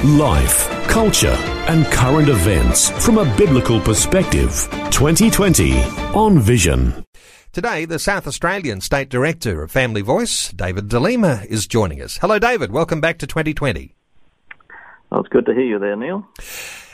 Life, 0.00 0.68
culture, 0.88 1.36
and 1.68 1.86
current 1.86 2.28
events 2.28 2.90
from 3.04 3.18
a 3.18 3.36
biblical 3.36 3.78
perspective. 3.78 4.68
2020 4.90 5.80
on 6.12 6.40
Vision. 6.40 7.04
Today, 7.52 7.84
the 7.84 8.00
South 8.00 8.26
Australian 8.26 8.80
State 8.80 9.10
Director 9.10 9.62
of 9.62 9.70
Family 9.70 10.00
Voice, 10.00 10.48
David 10.48 10.88
DeLima, 10.88 11.46
is 11.46 11.68
joining 11.68 12.02
us. 12.02 12.16
Hello, 12.16 12.40
David. 12.40 12.72
Welcome 12.72 13.00
back 13.00 13.18
to 13.18 13.28
2020. 13.28 13.94
Well, 15.12 15.20
it's 15.20 15.28
good 15.28 15.46
to 15.46 15.54
hear 15.54 15.62
you 15.62 15.78
there, 15.78 15.94
Neil. 15.94 16.26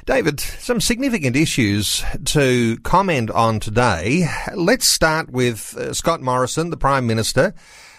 David, 0.04 0.38
some 0.38 0.78
significant 0.78 1.34
issues 1.34 2.04
to 2.26 2.76
comment 2.78 3.30
on 3.30 3.58
today. 3.58 4.26
Let's 4.54 4.86
start 4.86 5.30
with 5.30 5.74
uh, 5.78 5.94
Scott 5.94 6.20
Morrison, 6.20 6.68
the 6.68 6.76
Prime 6.76 7.06
Minister. 7.06 7.54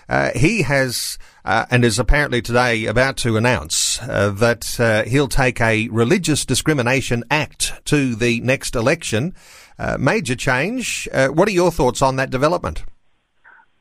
Uh, 0.09 0.31
he 0.35 0.63
has 0.63 1.19
uh, 1.45 1.65
and 1.69 1.85
is 1.85 1.99
apparently 1.99 2.41
today 2.41 2.85
about 2.85 3.15
to 3.15 3.37
announce 3.37 4.01
uh, 4.01 4.31
that 4.31 4.79
uh, 4.79 5.03
he'll 5.03 5.27
take 5.27 5.61
a 5.61 5.87
religious 5.89 6.45
discrimination 6.45 7.23
act 7.29 7.73
to 7.85 8.15
the 8.15 8.41
next 8.41 8.75
election. 8.75 9.35
Uh, 9.77 9.97
major 9.99 10.35
change. 10.35 11.07
Uh, 11.13 11.27
what 11.27 11.47
are 11.47 11.51
your 11.51 11.71
thoughts 11.71 12.01
on 12.01 12.15
that 12.15 12.31
development? 12.31 12.83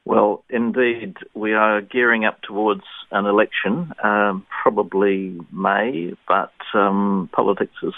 Well, 0.04 0.44
indeed, 0.50 1.16
we 1.34 1.54
are 1.54 1.80
gearing 1.80 2.24
up 2.24 2.40
towards 2.42 2.84
an 3.10 3.26
election, 3.26 3.92
um, 4.02 4.46
probably 4.62 5.38
May, 5.50 6.14
but 6.26 6.52
um, 6.74 7.28
politics 7.32 7.74
is 7.82 7.94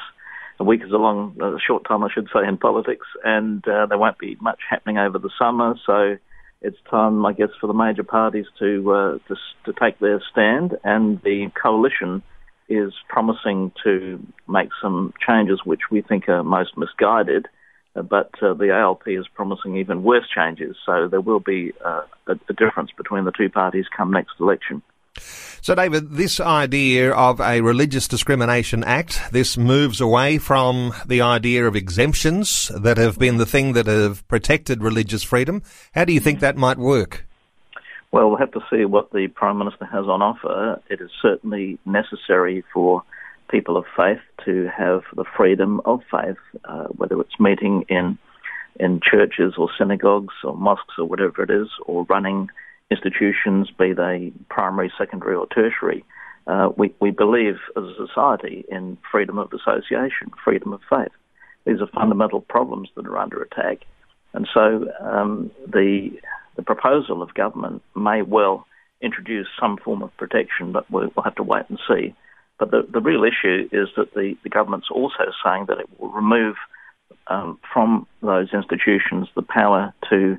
a 0.58 0.64
week 0.64 0.83
is 0.84 0.92
a 0.92 0.96
long, 0.96 1.36
a 1.40 1.58
short 1.58 1.84
time, 1.86 2.05
I 2.05 2.10
should 2.12 2.28
say, 2.33 2.46
in 2.46 2.58
politics, 2.58 3.06
and 3.24 3.62
there 3.64 3.96
won't 3.96 4.18
be 4.18 4.36
much 4.40 4.60
happening 4.68 4.98
over 4.98 5.18
the 5.18 5.30
summer. 5.38 5.74
So 5.86 6.18
it's 6.62 6.77
time, 6.91 7.25
I 7.25 7.33
guess, 7.33 7.48
for 7.61 7.66
the 7.66 7.75
major 7.75 8.05
parties 8.05 8.47
to 8.58 8.92
uh, 8.92 9.19
to, 9.28 9.36
to 9.64 9.80
take 9.80 9.98
their 9.98 10.22
stand, 10.30 10.77
and 10.84 11.20
the 11.22 11.50
coalition 11.61 12.22
is 12.69 12.92
promising 13.08 13.72
to 13.83 14.20
make 14.48 14.69
some 14.80 15.12
changes 15.27 15.61
which 15.64 15.91
we 15.91 16.02
think 16.02 16.28
are 16.28 16.44
most 16.44 16.77
misguided. 16.77 17.47
Uh, 17.97 18.02
but 18.02 18.30
uh, 18.41 18.55
the 18.55 18.72
ALP 18.72 19.02
is 19.08 19.27
promising 19.34 19.77
even 19.77 20.05
worse 20.05 20.27
changes, 20.33 20.77
so 20.86 21.08
there 21.08 21.20
will 21.20 21.41
be 21.41 21.72
uh, 21.84 22.02
a, 22.28 22.33
a 22.48 22.52
difference 22.52 22.91
between 22.97 23.24
the 23.24 23.33
two 23.33 23.50
parties 23.50 23.86
come 23.97 24.12
next 24.12 24.34
election. 24.39 24.83
So, 25.62 25.74
David, 25.74 26.10
this 26.12 26.40
idea 26.40 27.12
of 27.12 27.40
a 27.40 27.60
Religious 27.60 28.08
Discrimination 28.08 28.82
Act, 28.84 29.20
this 29.30 29.56
moves 29.56 30.00
away 30.00 30.38
from 30.38 30.94
the 31.06 31.20
idea 31.20 31.66
of 31.66 31.77
exemptions 31.77 32.70
that 32.74 32.96
have 32.96 33.18
been 33.18 33.36
the 33.36 33.46
thing 33.46 33.74
that 33.74 33.86
have 33.86 34.27
protected 34.28 34.82
religious 34.82 35.22
freedom. 35.22 35.62
How 35.94 36.04
do 36.04 36.12
you 36.12 36.20
think 36.20 36.40
that 36.40 36.56
might 36.56 36.78
work? 36.78 37.27
Well, 38.12 38.28
we'll 38.28 38.38
have 38.38 38.52
to 38.52 38.60
see 38.70 38.84
what 38.84 39.12
the 39.12 39.28
Prime 39.28 39.58
Minister 39.58 39.84
has 39.84 40.06
on 40.06 40.22
offer. 40.22 40.82
It 40.88 41.00
is 41.00 41.10
certainly 41.22 41.78
necessary 41.84 42.64
for 42.72 43.05
people 43.50 43.77
of 43.77 43.84
faith 43.96 44.20
to 44.44 44.68
have 44.77 45.02
the 45.14 45.24
freedom 45.36 45.80
of 45.84 46.00
faith, 46.10 46.38
uh, 46.64 46.84
whether 46.86 47.20
it's 47.20 47.38
meeting 47.38 47.84
in 47.88 48.18
in 48.78 49.00
churches 49.02 49.55
or 49.58 49.68
synagogues 49.77 50.32
or 50.42 50.56
mosques 50.56 50.94
or 50.96 51.05
whatever 51.05 51.42
it 51.42 51.50
is, 51.50 51.68
or 51.86 52.05
running 52.08 52.48
institutions, 52.91 53.70
be 53.78 53.92
they 53.92 54.33
primary, 54.48 54.92
secondary, 54.98 55.36
or 55.36 55.46
tertiary. 55.46 56.05
Uh, 56.46 56.70
we, 56.77 56.95
we 57.01 57.11
believe 57.11 57.56
as 57.77 57.84
a 57.84 58.06
society 58.06 58.64
in 58.68 58.98
freedom 59.11 59.39
of 59.39 59.52
association, 59.52 60.30
freedom 60.45 60.73
of 60.73 60.80
faith. 60.89 61.12
These 61.67 61.80
are 61.80 61.86
fundamental 61.89 62.40
problems 62.40 62.89
that 62.96 63.06
are 63.06 63.18
under 63.18 63.42
attack. 63.42 63.78
And 64.33 64.48
so 64.52 64.89
um, 65.01 65.51
the, 65.67 66.11
the 66.56 66.62
proposal 66.62 67.23
of 67.23 67.34
government 67.34 67.83
may 67.95 68.23
well 68.23 68.67
introduce 69.01 69.46
some 69.58 69.77
form 69.77 70.02
of 70.02 70.17
protection, 70.17 70.72
but 70.72 70.90
we'll, 70.90 71.11
have 71.24 71.34
to 71.36 71.42
wait 71.42 71.64
and 71.68 71.78
see. 71.89 72.14
But 72.58 72.70
the, 72.70 72.86
the 72.90 73.01
real 73.01 73.24
issue 73.24 73.68
is 73.72 73.89
that 73.96 74.14
the, 74.14 74.36
the 74.42 74.51
government's 74.51 74.89
also 74.90 75.33
saying 75.45 75.67
that 75.68 75.78
it 75.78 75.89
will 75.98 76.11
remove 76.11 76.57
um, 77.28 77.58
from 77.72 78.07
those 78.22 78.48
institutions 78.52 79.28
the 79.34 79.42
power 79.42 79.95
to 80.11 80.36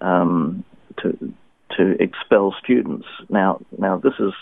um, 0.00 0.64
to 1.02 1.32
to 1.80 2.02
expel 2.02 2.54
students. 2.62 3.06
Now, 3.28 3.60
now 3.78 3.98
this 3.98 4.14
is 4.18 4.32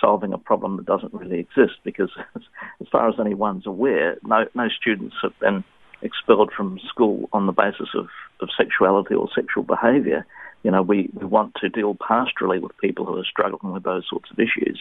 solving 0.00 0.32
a 0.32 0.38
problem 0.38 0.76
that 0.76 0.86
doesn't 0.86 1.12
really 1.12 1.40
exist 1.40 1.78
because, 1.84 2.10
as 2.36 2.88
far 2.90 3.08
as 3.08 3.16
anyone's 3.20 3.66
aware, 3.66 4.16
no, 4.24 4.46
no 4.54 4.68
students 4.68 5.16
have 5.22 5.38
been 5.40 5.64
expelled 6.02 6.52
from 6.56 6.78
school 6.88 7.28
on 7.32 7.46
the 7.46 7.52
basis 7.52 7.88
of, 7.94 8.06
of 8.40 8.48
sexuality 8.56 9.14
or 9.14 9.28
sexual 9.34 9.64
behaviour. 9.64 10.24
You 10.62 10.70
know, 10.70 10.82
we, 10.82 11.10
we 11.12 11.26
want 11.26 11.54
to 11.60 11.68
deal 11.68 11.94
pastorally 11.94 12.60
with 12.60 12.76
people 12.78 13.04
who 13.04 13.18
are 13.18 13.24
struggling 13.24 13.72
with 13.72 13.82
those 13.82 14.04
sorts 14.08 14.30
of 14.30 14.38
issues. 14.38 14.80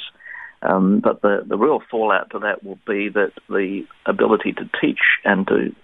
Um, 0.63 1.01
but 1.03 1.21
the, 1.21 1.43
the 1.45 1.57
real 1.57 1.81
fallout 1.89 2.31
to 2.31 2.39
that 2.39 2.63
will 2.63 2.79
be 2.87 3.09
that 3.09 3.31
the 3.47 3.85
ability 4.05 4.53
to 4.53 4.69
teach 4.81 4.99
and 5.23 5.45
to 5.47 5.75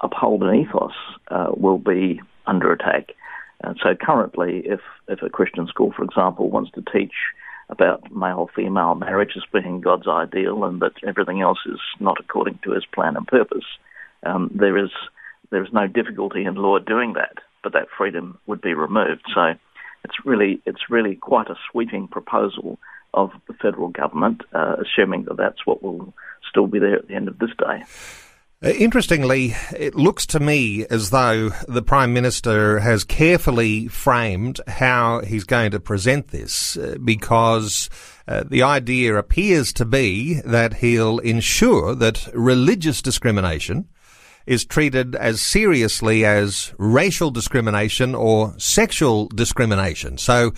uphold 0.00 0.42
an 0.42 0.54
ethos 0.54 0.92
uh, 1.28 1.50
will 1.54 1.78
be 1.78 2.20
under 2.46 2.72
attack. 2.72 3.10
And 3.64 3.78
so 3.82 3.94
currently, 3.94 4.62
if, 4.66 4.80
if 5.08 5.22
a 5.22 5.30
Christian 5.30 5.66
school, 5.66 5.92
for 5.96 6.04
example, 6.04 6.50
wants 6.50 6.70
to 6.72 6.84
teach 6.92 7.14
about 7.70 8.14
male-female 8.14 8.94
marriage 8.96 9.32
as 9.36 9.42
being 9.52 9.80
God's 9.80 10.06
ideal 10.06 10.64
and 10.64 10.80
that 10.82 10.92
everything 11.06 11.40
else 11.40 11.60
is 11.66 11.80
not 11.98 12.18
according 12.20 12.58
to 12.64 12.72
his 12.72 12.84
plan 12.84 13.16
and 13.16 13.26
purpose, 13.26 13.64
um, 14.24 14.50
there 14.54 14.76
is 14.76 14.90
there 15.50 15.62
is 15.62 15.72
no 15.72 15.86
difficulty 15.86 16.44
in 16.44 16.56
law 16.56 16.78
doing 16.78 17.12
that, 17.14 17.38
but 17.62 17.72
that 17.72 17.86
freedom 17.96 18.38
would 18.46 18.60
be 18.60 18.74
removed. 18.74 19.22
So 19.34 19.54
it's 20.04 20.24
really 20.24 20.60
it's 20.66 20.90
really 20.90 21.14
quite 21.14 21.48
a 21.48 21.56
sweeping 21.70 22.08
proposal 22.08 22.78
of 23.14 23.30
the 23.48 23.54
federal 23.54 23.88
government, 23.88 24.42
uh, 24.52 24.76
assuming 24.80 25.24
that 25.24 25.36
that's 25.36 25.64
what 25.64 25.82
will 25.82 26.12
still 26.48 26.66
be 26.66 26.78
there 26.78 26.96
at 26.96 27.08
the 27.08 27.14
end 27.14 27.28
of 27.28 27.38
this 27.38 27.50
day. 27.58 27.84
Uh, 28.64 28.70
interestingly, 28.70 29.54
it 29.76 29.94
looks 29.94 30.24
to 30.24 30.40
me 30.40 30.86
as 30.88 31.10
though 31.10 31.50
the 31.68 31.82
Prime 31.82 32.14
Minister 32.14 32.78
has 32.78 33.04
carefully 33.04 33.88
framed 33.88 34.58
how 34.66 35.20
he's 35.20 35.44
going 35.44 35.70
to 35.72 35.80
present 35.80 36.28
this 36.28 36.78
uh, 36.78 36.96
because 37.04 37.90
uh, 38.26 38.42
the 38.48 38.62
idea 38.62 39.16
appears 39.16 39.70
to 39.74 39.84
be 39.84 40.40
that 40.46 40.74
he'll 40.74 41.18
ensure 41.18 41.94
that 41.94 42.26
religious 42.32 43.02
discrimination 43.02 43.86
is 44.46 44.64
treated 44.64 45.14
as 45.14 45.40
seriously 45.40 46.24
as 46.24 46.72
racial 46.78 47.30
discrimination 47.30 48.14
or 48.14 48.54
sexual 48.58 49.28
discrimination. 49.28 50.18
So 50.18 50.52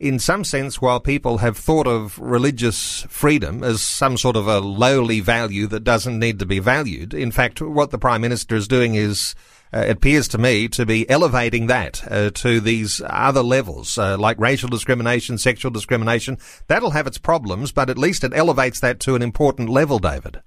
in 0.00 0.18
some 0.18 0.44
sense, 0.44 0.80
while 0.80 1.00
people 1.00 1.38
have 1.38 1.56
thought 1.56 1.88
of 1.88 2.18
religious 2.18 3.02
freedom 3.08 3.64
as 3.64 3.82
some 3.82 4.16
sort 4.16 4.36
of 4.36 4.46
a 4.46 4.60
lowly 4.60 5.20
value 5.20 5.66
that 5.66 5.84
doesn't 5.84 6.18
need 6.18 6.38
to 6.38 6.46
be 6.46 6.60
valued, 6.60 7.12
in 7.12 7.32
fact, 7.32 7.60
what 7.60 7.90
the 7.90 7.98
Prime 7.98 8.20
Minister 8.20 8.54
is 8.54 8.68
doing 8.68 8.94
is 8.94 9.34
uh, 9.74 9.80
it 9.80 9.90
appears 9.90 10.28
to 10.28 10.38
me 10.38 10.68
to 10.68 10.86
be 10.86 11.08
elevating 11.10 11.66
that 11.66 12.02
uh, 12.10 12.30
to 12.30 12.60
these 12.60 13.02
other 13.06 13.42
levels, 13.42 13.98
uh, 13.98 14.16
like 14.16 14.38
racial 14.38 14.68
discrimination, 14.68 15.36
sexual 15.36 15.70
discrimination. 15.70 16.38
That'll 16.68 16.92
have 16.92 17.06
its 17.06 17.18
problems, 17.18 17.72
but 17.72 17.90
at 17.90 17.98
least 17.98 18.24
it 18.24 18.32
elevates 18.34 18.80
that 18.80 19.00
to 19.00 19.14
an 19.14 19.22
important 19.22 19.68
level, 19.68 19.98
David. 19.98 20.40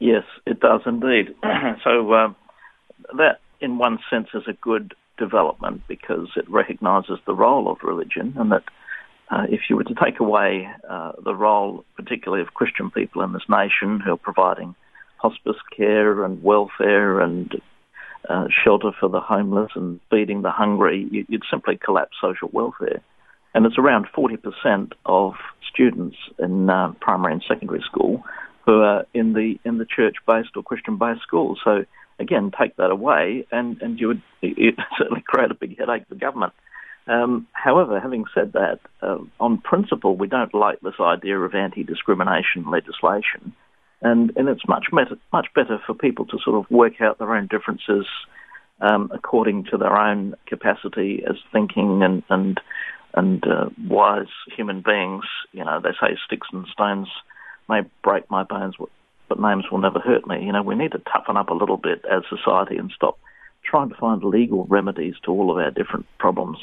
Yes, 0.00 0.24
it 0.46 0.60
does 0.60 0.82
indeed. 0.86 1.34
so 1.84 2.12
uh, 2.12 2.32
that, 3.16 3.40
in 3.60 3.78
one 3.78 3.98
sense, 4.10 4.28
is 4.34 4.44
a 4.46 4.52
good 4.52 4.94
development 5.18 5.82
because 5.88 6.28
it 6.36 6.48
recognises 6.48 7.18
the 7.26 7.34
role 7.34 7.70
of 7.70 7.78
religion 7.82 8.34
and 8.36 8.52
that 8.52 8.62
uh, 9.30 9.44
if 9.50 9.62
you 9.68 9.76
were 9.76 9.84
to 9.84 9.94
take 10.02 10.20
away 10.20 10.68
uh, 10.88 11.12
the 11.22 11.34
role, 11.34 11.84
particularly 11.96 12.42
of 12.42 12.54
Christian 12.54 12.90
people 12.90 13.22
in 13.22 13.32
this 13.32 13.42
nation 13.48 14.00
who 14.00 14.12
are 14.12 14.16
providing 14.16 14.74
hospice 15.18 15.56
care 15.76 16.24
and 16.24 16.42
welfare 16.42 17.20
and 17.20 17.60
uh, 18.28 18.46
shelter 18.64 18.90
for 18.98 19.08
the 19.08 19.20
homeless 19.20 19.70
and 19.74 20.00
feeding 20.10 20.42
the 20.42 20.50
hungry, 20.50 21.08
you, 21.10 21.26
would 21.28 21.42
simply 21.50 21.76
collapse 21.76 22.16
social 22.20 22.48
welfare. 22.52 23.02
And 23.54 23.66
it's 23.66 23.78
around 23.78 24.06
40% 24.16 24.92
of 25.04 25.34
students 25.70 26.16
in 26.38 26.70
uh, 26.70 26.92
primary 27.00 27.32
and 27.32 27.44
secondary 27.46 27.82
school 27.82 28.22
who 28.68 28.82
are 28.82 29.06
in 29.14 29.32
the 29.32 29.58
in 29.64 29.78
the 29.78 29.86
church-based 29.86 30.50
or 30.54 30.62
Christian-based 30.62 31.22
schools. 31.22 31.58
So 31.64 31.86
again, 32.18 32.50
take 32.50 32.76
that 32.76 32.90
away, 32.90 33.46
and, 33.50 33.80
and 33.80 33.98
you 33.98 34.08
would 34.08 34.22
certainly 34.98 35.24
create 35.26 35.50
a 35.50 35.54
big 35.54 35.78
headache 35.78 36.06
for 36.06 36.16
government. 36.16 36.52
Um, 37.06 37.46
however, 37.52 37.98
having 37.98 38.26
said 38.34 38.52
that, 38.52 38.80
uh, 39.00 39.20
on 39.40 39.56
principle, 39.56 40.16
we 40.16 40.26
don't 40.26 40.52
like 40.52 40.80
this 40.80 41.00
idea 41.00 41.38
of 41.38 41.54
anti-discrimination 41.54 42.70
legislation, 42.70 43.54
and, 44.02 44.32
and 44.36 44.50
it's 44.50 44.68
much 44.68 44.88
better, 44.92 45.16
much 45.32 45.46
better 45.54 45.80
for 45.86 45.94
people 45.94 46.26
to 46.26 46.38
sort 46.44 46.58
of 46.62 46.70
work 46.70 47.00
out 47.00 47.18
their 47.18 47.34
own 47.34 47.46
differences 47.46 48.04
um, 48.82 49.10
according 49.14 49.64
to 49.70 49.78
their 49.78 49.96
own 49.96 50.34
capacity 50.46 51.22
as 51.26 51.36
thinking 51.52 52.02
and 52.02 52.22
and 52.28 52.60
and 53.14 53.46
uh, 53.46 53.70
wise 53.88 54.28
human 54.54 54.82
beings. 54.82 55.24
You 55.52 55.64
know, 55.64 55.80
they 55.82 55.92
say 55.98 56.18
sticks 56.26 56.48
and 56.52 56.66
stones 56.66 57.08
may 57.68 57.82
break 58.02 58.30
my 58.30 58.44
bones, 58.44 58.74
but 59.28 59.40
names 59.40 59.64
will 59.70 59.78
never 59.78 59.98
hurt 59.98 60.26
me. 60.26 60.44
You 60.44 60.52
know, 60.52 60.62
we 60.62 60.74
need 60.74 60.92
to 60.92 61.02
toughen 61.12 61.36
up 61.36 61.50
a 61.50 61.54
little 61.54 61.76
bit 61.76 62.04
as 62.10 62.22
society 62.28 62.76
and 62.76 62.90
stop 62.94 63.18
trying 63.64 63.90
to 63.90 63.94
find 63.96 64.22
legal 64.24 64.64
remedies 64.64 65.14
to 65.24 65.30
all 65.30 65.50
of 65.50 65.58
our 65.58 65.70
different 65.70 66.06
problems. 66.18 66.58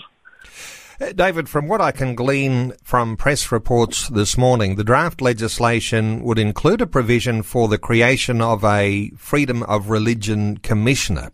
Uh, 1.00 1.12
David, 1.12 1.50
from 1.50 1.68
what 1.68 1.82
I 1.82 1.92
can 1.92 2.16
glean 2.16 2.74
from 2.82 3.18
press 3.18 3.52
reports 3.52 4.08
this 4.08 4.38
morning, 4.38 4.76
the 4.76 4.84
draft 4.84 5.22
legislation 5.22 6.24
would 6.24 6.40
include 6.40 6.82
a 6.82 6.88
provision 6.88 7.44
for 7.44 7.68
the 7.68 7.78
creation 7.78 8.42
of 8.42 8.64
a 8.64 9.10
Freedom 9.18 9.62
of 9.64 9.90
Religion 9.90 10.58
Commissioner. 10.58 11.32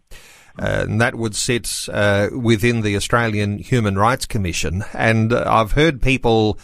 Uh, 0.60 0.86
and 0.88 1.00
that 1.00 1.16
would 1.16 1.36
sit 1.36 1.88
uh, 1.94 2.30
within 2.34 2.82
the 2.82 2.96
Australian 2.96 3.60
Human 3.60 3.98
Rights 3.98 4.26
Commission. 4.26 4.84
And 4.94 5.32
uh, 5.32 5.46
I've 5.48 5.74
heard 5.74 6.02
people 6.02 6.60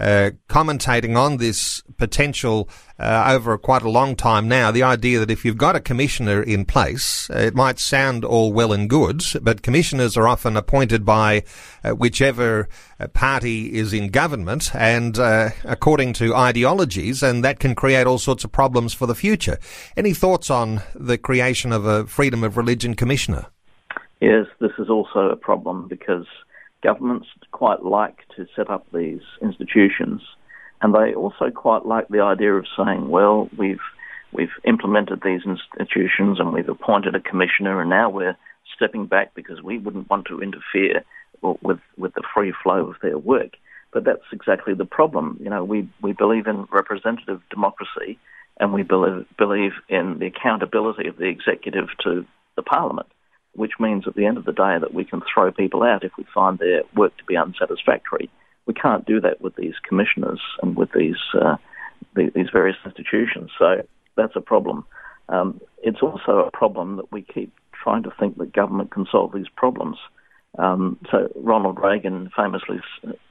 uh, 0.00 0.30
commentating 0.48 1.16
on 1.16 1.36
this 1.36 1.82
potential 1.98 2.68
uh, 2.98 3.32
over 3.34 3.56
quite 3.58 3.82
a 3.82 3.90
long 3.90 4.16
time 4.16 4.48
now. 4.48 4.70
The 4.70 4.82
idea 4.82 5.18
that 5.18 5.30
if 5.30 5.44
you've 5.44 5.58
got 5.58 5.76
a 5.76 5.80
commissioner 5.80 6.42
in 6.42 6.64
place, 6.64 7.28
uh, 7.30 7.38
it 7.38 7.54
might 7.54 7.78
sound 7.78 8.24
all 8.24 8.52
well 8.52 8.72
and 8.72 8.88
good, 8.88 9.22
but 9.42 9.62
commissioners 9.62 10.16
are 10.16 10.26
often 10.26 10.56
appointed 10.56 11.04
by 11.04 11.44
uh, 11.84 11.90
whichever 11.90 12.68
uh, 12.98 13.08
party 13.08 13.74
is 13.74 13.92
in 13.92 14.08
government 14.08 14.74
and 14.74 15.18
according 15.64 16.14
to 16.14 16.34
ideologies, 16.34 17.22
and 17.22 17.44
that 17.44 17.60
can 17.60 17.74
create 17.74 18.06
all 18.06 18.18
sorts 18.18 18.42
of 18.42 18.50
problems 18.50 18.94
for 18.94 19.06
the 19.06 19.14
future. 19.14 19.58
Any 19.96 20.14
thoughts 20.14 20.50
on 20.50 20.82
the 20.94 21.18
creation 21.18 21.72
of 21.72 21.84
a 21.84 22.06
freedom 22.06 22.42
of 22.42 22.56
religion 22.56 22.94
commissioner? 22.94 23.46
Yes, 24.20 24.46
this 24.60 24.72
is 24.78 24.88
also 24.88 25.30
a 25.30 25.36
problem 25.36 25.88
because 25.88 26.26
governments 26.82 27.26
quite 27.52 27.82
like 27.84 28.18
to 28.36 28.46
set 28.56 28.70
up 28.70 28.86
these 28.92 29.20
institutions, 29.42 30.22
and 30.80 30.94
they 30.94 31.14
also 31.14 31.50
quite 31.50 31.86
like 31.86 32.08
the 32.08 32.20
idea 32.20 32.54
of 32.54 32.66
saying, 32.76 33.08
well, 33.08 33.48
we've 33.56 33.80
we've 34.32 34.52
implemented 34.64 35.20
these 35.24 35.42
institutions 35.44 36.38
and 36.38 36.52
we've 36.52 36.68
appointed 36.68 37.14
a 37.14 37.20
commissioner, 37.20 37.80
and 37.80 37.90
now 37.90 38.08
we're 38.08 38.36
stepping 38.74 39.06
back 39.06 39.34
because 39.34 39.62
we 39.62 39.78
wouldn't 39.78 40.08
want 40.08 40.26
to 40.26 40.40
interfere 40.40 41.04
with 41.42 41.80
with 41.96 42.14
the 42.14 42.22
free 42.34 42.52
flow 42.62 42.88
of 42.88 42.96
their 43.02 43.18
work. 43.18 43.56
But 43.92 44.04
that's 44.04 44.32
exactly 44.32 44.74
the 44.74 44.84
problem. 44.84 45.38
You 45.42 45.50
know, 45.50 45.64
we 45.64 45.88
we 46.00 46.12
believe 46.12 46.46
in 46.46 46.66
representative 46.70 47.40
democracy, 47.50 48.18
and 48.58 48.72
we 48.72 48.82
believe 48.82 49.26
believe 49.36 49.72
in 49.88 50.18
the 50.18 50.26
accountability 50.26 51.08
of 51.08 51.16
the 51.16 51.26
executive 51.26 51.88
to 52.04 52.24
the 52.56 52.62
parliament 52.62 53.08
which 53.54 53.72
means 53.78 54.06
at 54.06 54.14
the 54.14 54.26
end 54.26 54.36
of 54.36 54.44
the 54.44 54.52
day 54.52 54.76
that 54.80 54.94
we 54.94 55.04
can 55.04 55.22
throw 55.32 55.50
people 55.50 55.82
out 55.82 56.04
if 56.04 56.12
we 56.16 56.24
find 56.34 56.58
their 56.58 56.82
work 56.94 57.16
to 57.18 57.24
be 57.24 57.36
unsatisfactory. 57.36 58.30
We 58.66 58.74
can't 58.74 59.06
do 59.06 59.20
that 59.20 59.40
with 59.40 59.56
these 59.56 59.74
commissioners 59.86 60.40
and 60.62 60.76
with 60.76 60.90
these 60.92 61.16
uh, 61.34 61.56
these 62.14 62.48
various 62.52 62.76
institutions. 62.84 63.50
So 63.58 63.86
that's 64.16 64.36
a 64.36 64.40
problem. 64.40 64.84
Um, 65.28 65.60
it's 65.82 66.02
also 66.02 66.38
a 66.38 66.50
problem 66.50 66.96
that 66.96 67.10
we 67.12 67.22
keep 67.22 67.52
trying 67.72 68.02
to 68.04 68.12
think 68.18 68.36
that 68.38 68.52
government 68.52 68.90
can 68.90 69.06
solve 69.10 69.32
these 69.32 69.48
problems. 69.56 69.96
Um, 70.58 70.98
so 71.10 71.28
Ronald 71.36 71.78
Reagan 71.80 72.30
famously 72.36 72.80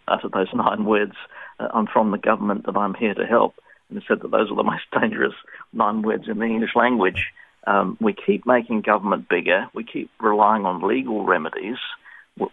uttered 0.08 0.32
those 0.32 0.48
nine 0.54 0.86
words, 0.86 1.14
uh, 1.60 1.68
"I'm 1.74 1.88
from 1.88 2.12
the 2.12 2.18
government 2.18 2.66
and 2.68 2.78
I'm 2.78 2.94
here 2.94 3.14
to 3.14 3.26
help," 3.26 3.56
and 3.90 4.00
he 4.00 4.06
said 4.08 4.22
that 4.22 4.32
those 4.32 4.52
are 4.52 4.56
the 4.56 4.64
most 4.74 4.84
dangerous 5.00 5.36
nine 5.74 6.02
words 6.02 6.28
in 6.28 6.40
the 6.40 6.46
English 6.46 6.76
language. 6.76 7.32
Um, 7.68 7.98
we 8.00 8.14
keep 8.14 8.46
making 8.46 8.82
government 8.82 9.28
bigger. 9.30 9.68
We 9.74 9.84
keep 9.84 10.10
relying 10.20 10.66
on 10.66 10.88
legal 10.88 11.26
remedies. 11.26 11.78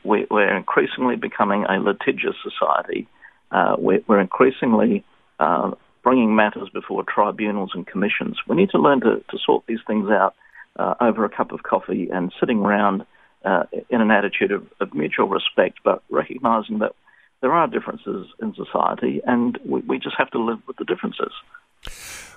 We, 0.05 0.27
are 0.31 0.57
increasingly 0.57 1.17
becoming 1.17 1.65
a 1.65 1.79
litigious 1.79 2.35
society. 2.43 3.07
Uh, 3.51 3.77
we're, 3.79 4.03
we're, 4.09 4.21
increasingly 4.21 5.05
uh, 5.39 5.71
bringing 6.03 6.35
matters 6.35 6.69
before 6.73 7.05
tribunals 7.05 7.71
and 7.75 7.87
commissions. 7.87 8.39
We 8.49 8.57
need 8.57 8.71
to 8.71 8.79
learn 8.79 9.01
to, 9.03 9.23
to 9.31 9.39
sort 9.45 9.65
these 9.67 9.79
things 9.87 10.11
out 10.11 10.35
uh, 10.77 10.95
over 11.01 11.25
a 11.25 11.29
cup 11.29 11.53
of 11.53 11.63
coffee 11.63 12.09
and 12.13 12.33
sitting 12.41 12.59
around 12.59 13.07
uh, 13.45 13.65
in 13.91 14.01
an 14.01 14.11
attitude 14.11 14.51
of, 14.51 14.67
of, 14.81 14.93
mutual 14.93 15.29
respect, 15.29 15.79
but 15.85 16.03
recognizing 16.11 16.81
that 16.81 16.93
there 17.41 17.53
are 17.53 17.69
differences 17.69 18.27
in 18.43 18.55
society 18.55 19.21
and 19.25 19.59
we, 19.65 19.81
we 19.83 19.99
just 19.99 20.17
have 20.19 20.31
to 20.31 20.43
live 20.43 20.59
with 20.67 20.77
the 20.79 20.85
differences. 20.85 21.33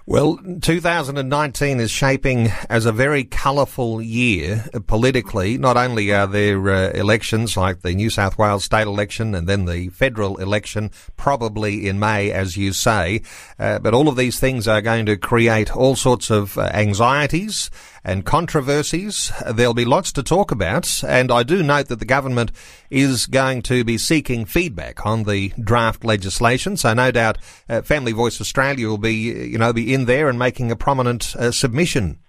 Well, 0.05 0.39
2019 0.61 1.79
is 1.79 1.91
shaping 1.91 2.51
as 2.69 2.85
a 2.85 2.91
very 2.91 3.23
colourful 3.23 4.01
year 4.01 4.65
politically. 4.87 5.57
Not 5.57 5.77
only 5.77 6.11
are 6.11 6.25
there 6.25 6.69
uh, 6.69 6.89
elections 6.91 7.55
like 7.55 7.81
the 7.81 7.93
New 7.93 8.09
South 8.09 8.37
Wales 8.37 8.63
state 8.63 8.87
election 8.87 9.35
and 9.35 9.47
then 9.47 9.65
the 9.65 9.89
federal 9.89 10.37
election, 10.37 10.89
probably 11.15 11.87
in 11.87 11.99
May, 11.99 12.31
as 12.31 12.57
you 12.57 12.73
say, 12.73 13.21
uh, 13.59 13.77
but 13.79 13.93
all 13.93 14.07
of 14.07 14.15
these 14.15 14.39
things 14.39 14.67
are 14.67 14.81
going 14.81 15.05
to 15.05 15.17
create 15.17 15.75
all 15.75 15.95
sorts 15.95 16.31
of 16.31 16.57
uh, 16.57 16.71
anxieties 16.73 17.69
and 18.03 18.25
controversies. 18.25 19.31
There'll 19.47 19.73
be 19.73 19.85
lots 19.85 20.11
to 20.13 20.23
talk 20.23 20.51
about, 20.51 21.03
and 21.03 21.31
I 21.31 21.43
do 21.43 21.61
note 21.61 21.87
that 21.89 21.99
the 21.99 22.05
government 22.05 22.51
is 22.89 23.27
going 23.27 23.61
to 23.63 23.83
be 23.83 23.97
seeking 23.97 24.45
feedback 24.45 25.05
on 25.05 25.23
the 25.23 25.49
draft 25.61 26.03
legislation. 26.03 26.77
So 26.77 26.93
no 26.93 27.11
doubt, 27.11 27.37
uh, 27.67 27.81
Family 27.81 28.11
Voice 28.11 28.41
Australia 28.41 28.87
will 28.87 28.97
be, 28.97 29.13
you 29.13 29.57
know, 29.57 29.73
be 29.73 29.88
in 29.93 30.05
there 30.05 30.29
and 30.29 30.37
making 30.39 30.71
a 30.71 30.75
prominent 30.75 31.35
uh, 31.35 31.51
submission. 31.51 32.19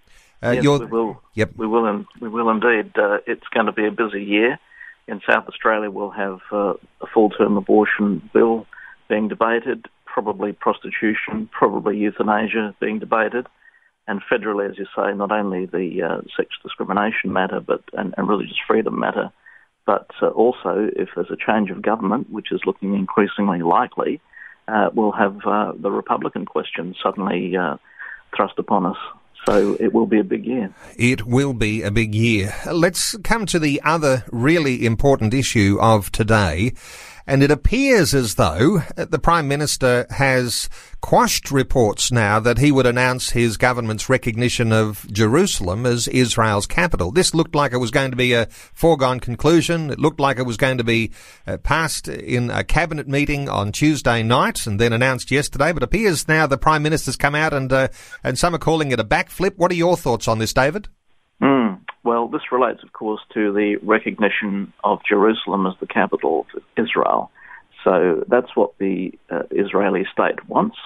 Uh, 0.42 0.50
yes, 0.50 0.64
we 0.64 0.86
will. 0.86 1.22
Yep. 1.34 1.52
We 1.56 1.66
will. 1.66 1.86
In, 1.86 2.06
we 2.20 2.28
will 2.28 2.50
indeed. 2.50 2.92
Uh, 2.96 3.18
it's 3.26 3.46
going 3.52 3.66
to 3.66 3.72
be 3.72 3.86
a 3.86 3.90
busy 3.90 4.22
year. 4.22 4.58
In 5.06 5.20
South 5.28 5.46
Australia, 5.48 5.90
we'll 5.90 6.10
have 6.10 6.38
uh, 6.52 6.74
a 7.00 7.06
full-term 7.12 7.56
abortion 7.56 8.30
bill 8.32 8.66
being 9.08 9.28
debated, 9.28 9.86
probably 10.06 10.52
prostitution, 10.52 11.48
probably 11.52 11.96
euthanasia 11.98 12.74
being 12.80 13.00
debated 13.00 13.46
and 14.10 14.20
federally, 14.30 14.68
as 14.68 14.76
you 14.76 14.86
say, 14.96 15.12
not 15.14 15.30
only 15.30 15.66
the 15.66 16.02
uh, 16.02 16.20
sex 16.36 16.48
discrimination 16.64 17.32
matter, 17.32 17.60
but 17.60 17.82
and, 17.92 18.12
and 18.16 18.28
religious 18.28 18.58
freedom 18.66 18.98
matter, 18.98 19.30
but 19.86 20.10
uh, 20.20 20.26
also 20.28 20.90
if 20.96 21.10
there's 21.14 21.30
a 21.30 21.36
change 21.36 21.70
of 21.70 21.80
government, 21.80 22.28
which 22.28 22.50
is 22.50 22.60
looking 22.66 22.94
increasingly 22.94 23.62
likely, 23.62 24.20
uh, 24.70 24.90
we'll 24.94 25.12
have 25.12 25.38
uh, 25.44 25.72
the 25.76 25.90
Republican 25.90 26.46
question 26.46 26.94
suddenly 27.02 27.56
uh, 27.56 27.76
thrust 28.36 28.54
upon 28.58 28.86
us. 28.86 28.96
So 29.46 29.74
it 29.80 29.94
will 29.94 30.06
be 30.06 30.20
a 30.20 30.24
big 30.24 30.44
year. 30.44 30.72
It 30.96 31.26
will 31.26 31.54
be 31.54 31.82
a 31.82 31.90
big 31.90 32.14
year. 32.14 32.54
Let's 32.70 33.16
come 33.24 33.46
to 33.46 33.58
the 33.58 33.80
other 33.84 34.24
really 34.30 34.84
important 34.84 35.32
issue 35.32 35.78
of 35.80 36.12
today. 36.12 36.74
And 37.26 37.42
it 37.42 37.50
appears 37.50 38.14
as 38.14 38.34
though 38.34 38.82
the 38.96 39.18
Prime 39.18 39.48
Minister 39.48 40.06
has 40.10 40.68
quashed 41.00 41.50
reports 41.50 42.12
now 42.12 42.40
that 42.40 42.58
he 42.58 42.70
would 42.70 42.86
announce 42.86 43.30
his 43.30 43.56
government's 43.56 44.08
recognition 44.08 44.72
of 44.72 45.06
Jerusalem 45.12 45.86
as 45.86 46.08
Israel's 46.08 46.66
capital. 46.66 47.10
This 47.10 47.34
looked 47.34 47.54
like 47.54 47.72
it 47.72 47.78
was 47.78 47.90
going 47.90 48.10
to 48.10 48.16
be 48.16 48.32
a 48.32 48.46
foregone 48.72 49.20
conclusion. 49.20 49.90
It 49.90 49.98
looked 49.98 50.20
like 50.20 50.38
it 50.38 50.46
was 50.46 50.56
going 50.56 50.78
to 50.78 50.84
be 50.84 51.12
uh, 51.46 51.58
passed 51.58 52.08
in 52.08 52.50
a 52.50 52.64
cabinet 52.64 53.08
meeting 53.08 53.48
on 53.48 53.72
Tuesday 53.72 54.22
night 54.22 54.66
and 54.66 54.78
then 54.78 54.92
announced 54.92 55.30
yesterday. 55.30 55.72
But 55.72 55.82
appears 55.82 56.28
now 56.28 56.46
the 56.46 56.58
Prime 56.58 56.82
Minister's 56.82 57.16
come 57.16 57.34
out 57.34 57.52
and 57.52 57.72
uh, 57.72 57.88
and 58.22 58.38
some 58.38 58.54
are 58.54 58.58
calling 58.58 58.92
it 58.92 59.00
a 59.00 59.04
backflip. 59.04 59.56
What 59.56 59.70
are 59.70 59.76
your 59.76 59.96
thoughts 59.96 60.28
on 60.28 60.38
this, 60.38 60.52
David? 60.52 60.88
Well, 62.10 62.26
this 62.26 62.50
relates, 62.50 62.82
of 62.82 62.92
course, 62.92 63.20
to 63.34 63.52
the 63.52 63.76
recognition 63.84 64.72
of 64.82 64.98
Jerusalem 65.08 65.64
as 65.64 65.74
the 65.78 65.86
capital 65.86 66.44
of 66.56 66.62
Israel. 66.76 67.30
So 67.84 68.24
that's 68.26 68.56
what 68.56 68.76
the 68.78 69.12
uh, 69.30 69.42
Israeli 69.52 70.04
state 70.12 70.48
wants. 70.48 70.76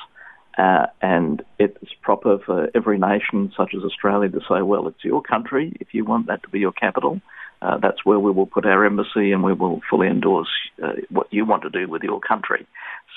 Uh, 0.58 0.84
and 1.00 1.42
it's 1.58 1.94
proper 2.02 2.36
for 2.44 2.68
every 2.74 2.98
nation, 2.98 3.50
such 3.56 3.72
as 3.74 3.84
Australia, 3.84 4.28
to 4.28 4.40
say, 4.40 4.60
well, 4.60 4.86
it's 4.86 5.02
your 5.02 5.22
country. 5.22 5.72
If 5.80 5.94
you 5.94 6.04
want 6.04 6.26
that 6.26 6.42
to 6.42 6.50
be 6.50 6.60
your 6.60 6.72
capital, 6.72 7.22
uh, 7.62 7.78
that's 7.78 8.04
where 8.04 8.20
we 8.20 8.30
will 8.30 8.44
put 8.44 8.66
our 8.66 8.84
embassy 8.84 9.32
and 9.32 9.42
we 9.42 9.54
will 9.54 9.80
fully 9.88 10.08
endorse 10.08 10.52
uh, 10.82 10.92
what 11.08 11.28
you 11.32 11.46
want 11.46 11.62
to 11.62 11.70
do 11.70 11.88
with 11.88 12.02
your 12.02 12.20
country. 12.20 12.66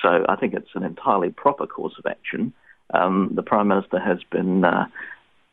So 0.02 0.26
I 0.30 0.38
think 0.38 0.54
it's 0.54 0.76
an 0.76 0.84
entirely 0.84 1.32
proper 1.32 1.68
course 1.68 1.96
of 2.00 2.06
action. 2.06 2.54
Um, 2.94 3.32
the 3.36 3.44
Prime 3.44 3.68
Minister 3.68 4.00
has 4.00 4.20
been 4.32 4.64
uh, 4.64 4.86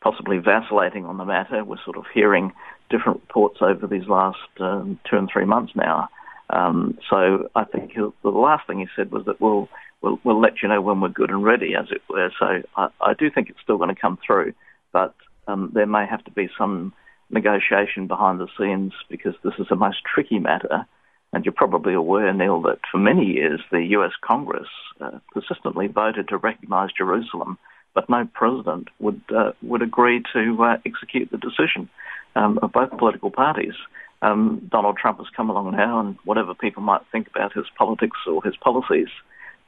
possibly 0.04 0.36
vacillating 0.36 1.06
on 1.06 1.16
the 1.16 1.24
matter. 1.24 1.64
We're 1.64 1.82
sort 1.82 1.96
of 1.96 2.04
hearing 2.12 2.52
different 2.90 3.22
reports 3.22 3.58
over 3.62 3.86
these 3.86 4.06
last 4.06 4.38
um, 4.60 5.00
two 5.10 5.16
and 5.16 5.28
three 5.32 5.46
months 5.46 5.72
now. 5.74 6.10
Um, 6.50 6.98
so 7.08 7.48
I 7.56 7.64
think 7.64 7.94
the 7.94 8.28
last 8.28 8.66
thing 8.66 8.80
he 8.80 8.86
said 8.94 9.10
was 9.10 9.24
that 9.24 9.40
we'll, 9.40 9.70
we'll, 10.02 10.20
we'll 10.22 10.40
let 10.40 10.60
you 10.62 10.68
know 10.68 10.82
when 10.82 11.00
we're 11.00 11.08
good 11.08 11.30
and 11.30 11.42
ready, 11.42 11.74
as 11.74 11.86
it 11.90 12.02
were. 12.10 12.30
So 12.38 12.62
I, 12.76 12.88
I 13.00 13.14
do 13.18 13.30
think 13.30 13.48
it's 13.48 13.60
still 13.62 13.78
going 13.78 13.94
to 13.94 14.00
come 14.00 14.18
through, 14.24 14.52
but 14.92 15.14
um, 15.48 15.70
there 15.74 15.86
may 15.86 16.06
have 16.06 16.22
to 16.24 16.30
be 16.30 16.50
some 16.58 16.92
negotiation 17.30 18.06
behind 18.06 18.40
the 18.40 18.48
scenes 18.58 18.92
because 19.08 19.34
this 19.42 19.54
is 19.58 19.66
a 19.70 19.76
most 19.76 19.98
tricky 20.04 20.38
matter. 20.38 20.84
And 21.32 21.46
you're 21.46 21.52
probably 21.52 21.94
aware, 21.94 22.32
Neil, 22.32 22.60
that 22.62 22.78
for 22.92 22.98
many 22.98 23.24
years 23.24 23.60
the 23.72 23.82
US 23.96 24.12
Congress 24.22 24.68
uh, 25.00 25.18
persistently 25.32 25.86
voted 25.86 26.28
to 26.28 26.36
recognize 26.36 26.90
Jerusalem 26.96 27.58
but 27.94 28.10
no 28.10 28.28
president 28.34 28.88
would 28.98 29.22
uh, 29.34 29.52
would 29.62 29.82
agree 29.82 30.22
to 30.32 30.62
uh, 30.62 30.76
execute 30.84 31.30
the 31.30 31.38
decision. 31.38 31.88
um, 32.36 32.58
of 32.62 32.72
both 32.72 32.90
political 32.98 33.30
parties. 33.30 33.74
Um, 34.22 34.66
Donald 34.70 34.96
Trump 34.96 35.18
has 35.18 35.28
come 35.36 35.50
along 35.50 35.72
now, 35.72 36.00
and 36.00 36.16
whatever 36.24 36.54
people 36.54 36.82
might 36.82 37.02
think 37.12 37.28
about 37.28 37.52
his 37.52 37.66
politics 37.76 38.18
or 38.26 38.42
his 38.42 38.56
policies, 38.56 39.08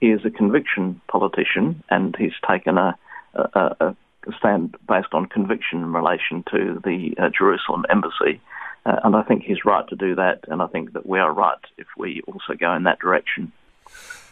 he 0.00 0.08
is 0.08 0.24
a 0.24 0.30
conviction 0.30 1.00
politician, 1.08 1.82
and 1.90 2.14
he's 2.16 2.32
taken 2.46 2.78
a, 2.78 2.96
a, 3.34 3.76
a 3.80 3.96
stand 4.38 4.76
based 4.88 5.12
on 5.12 5.26
conviction 5.26 5.82
in 5.82 5.92
relation 5.92 6.44
to 6.50 6.80
the 6.84 7.14
uh, 7.18 7.28
Jerusalem 7.36 7.84
embassy. 7.90 8.40
Uh, 8.84 9.00
and 9.04 9.16
I 9.16 9.22
think 9.22 9.42
he's 9.42 9.64
right 9.64 9.86
to 9.88 9.96
do 9.96 10.14
that, 10.14 10.44
and 10.48 10.62
I 10.62 10.66
think 10.68 10.92
that 10.92 11.06
we 11.06 11.18
are 11.18 11.32
right 11.32 11.58
if 11.76 11.86
we 11.96 12.22
also 12.26 12.54
go 12.58 12.74
in 12.74 12.84
that 12.84 13.00
direction. 13.00 13.52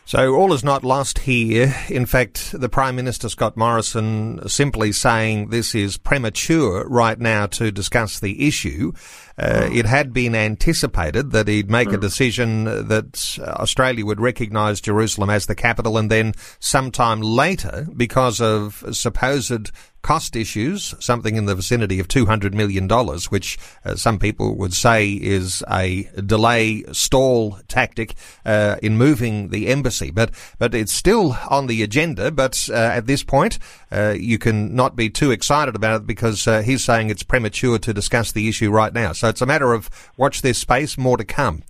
So 0.06 0.34
all 0.34 0.52
is 0.52 0.62
not 0.62 0.84
lost 0.84 1.20
here. 1.20 1.74
In 1.88 2.04
fact, 2.04 2.52
the 2.52 2.68
Prime 2.68 2.94
Minister 2.94 3.30
Scott 3.30 3.56
Morrison 3.56 4.46
simply 4.46 4.92
saying 4.92 5.48
this 5.48 5.74
is 5.74 5.96
premature 5.96 6.86
right 6.86 7.18
now 7.18 7.46
to 7.46 7.72
discuss 7.72 8.20
the 8.20 8.46
issue. 8.46 8.92
Uh, 9.36 9.68
it 9.72 9.86
had 9.86 10.12
been 10.12 10.34
anticipated 10.34 11.32
that 11.32 11.48
he'd 11.48 11.70
make 11.70 11.88
a 11.88 11.94
hmm. 11.94 12.00
decision 12.00 12.64
that 12.64 13.38
Australia 13.40 14.06
would 14.06 14.20
recognise 14.20 14.80
Jerusalem 14.80 15.30
as 15.30 15.46
the 15.46 15.54
capital 15.54 15.98
and 15.98 16.10
then 16.10 16.34
sometime 16.60 17.20
later, 17.20 17.86
because 17.96 18.40
of 18.40 18.84
supposed 18.92 19.70
cost 20.04 20.36
issues, 20.36 20.94
something 21.00 21.34
in 21.34 21.46
the 21.46 21.54
vicinity 21.54 21.98
of 21.98 22.06
$200 22.06 22.52
million, 22.52 22.86
which 23.30 23.58
uh, 23.84 23.96
some 23.96 24.18
people 24.18 24.54
would 24.56 24.74
say 24.74 25.08
is 25.10 25.64
a 25.72 26.08
delay 26.26 26.84
stall 26.92 27.58
tactic 27.68 28.14
uh, 28.44 28.76
in 28.82 28.98
moving 28.98 29.48
the 29.48 29.68
embassy. 29.68 30.10
But, 30.10 30.30
but 30.58 30.74
it's 30.74 30.92
still 30.92 31.36
on 31.48 31.66
the 31.66 31.82
agenda. 31.82 32.30
But 32.30 32.68
uh, 32.70 32.74
at 32.74 33.06
this 33.06 33.24
point, 33.24 33.58
uh, 33.90 34.14
you 34.16 34.38
can 34.38 34.74
not 34.74 34.94
be 34.94 35.08
too 35.08 35.30
excited 35.30 35.74
about 35.74 36.02
it 36.02 36.06
because 36.06 36.46
uh, 36.46 36.60
he's 36.60 36.84
saying 36.84 37.08
it's 37.08 37.22
premature 37.22 37.78
to 37.78 37.94
discuss 37.94 38.32
the 38.32 38.46
issue 38.46 38.70
right 38.70 38.92
now. 38.92 39.12
So 39.12 39.23
it's 39.28 39.42
a 39.42 39.46
matter 39.46 39.72
of 39.72 39.90
watch 40.16 40.42
this 40.42 40.58
space, 40.58 40.98
more 40.98 41.16
to 41.16 41.24
come. 41.24 41.62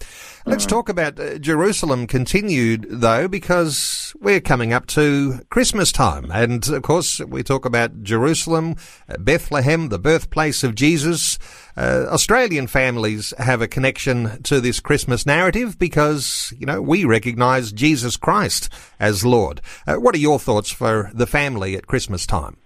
Let's 0.47 0.67
talk 0.67 0.91
about 0.91 1.19
uh, 1.19 1.39
Jerusalem 1.39 2.07
continued 2.07 2.87
though, 2.91 3.29
because 3.29 4.15
we're 4.21 4.41
coming 4.41 4.75
up 4.75 4.87
to 4.89 5.41
Christmas 5.49 5.91
time. 5.91 6.31
And 6.31 6.69
of 6.69 6.83
course, 6.83 7.19
we 7.21 7.43
talk 7.43 7.65
about 7.65 8.03
Jerusalem, 8.03 8.77
uh, 9.09 9.17
Bethlehem, 9.19 9.89
the 9.89 9.99
birthplace 9.99 10.63
of 10.63 10.75
Jesus. 10.75 11.39
Uh, 11.77 12.05
Australian 12.09 12.67
families 12.67 13.33
have 13.39 13.63
a 13.63 13.69
connection 13.69 14.43
to 14.43 14.61
this 14.61 14.81
Christmas 14.81 15.25
narrative 15.25 15.79
because, 15.79 16.53
you 16.59 16.67
know, 16.67 16.83
we 16.83 17.07
recognise 17.07 17.73
Jesus 17.73 18.19
Christ 18.19 18.69
as 19.01 19.25
Lord. 19.25 19.63
Uh, 19.87 19.97
what 19.97 20.15
are 20.15 20.19
your 20.19 20.39
thoughts 20.39 20.71
for 20.71 21.11
the 21.15 21.27
family 21.27 21.75
at 21.75 21.87
Christmas 21.87 22.27
time? 22.27 22.59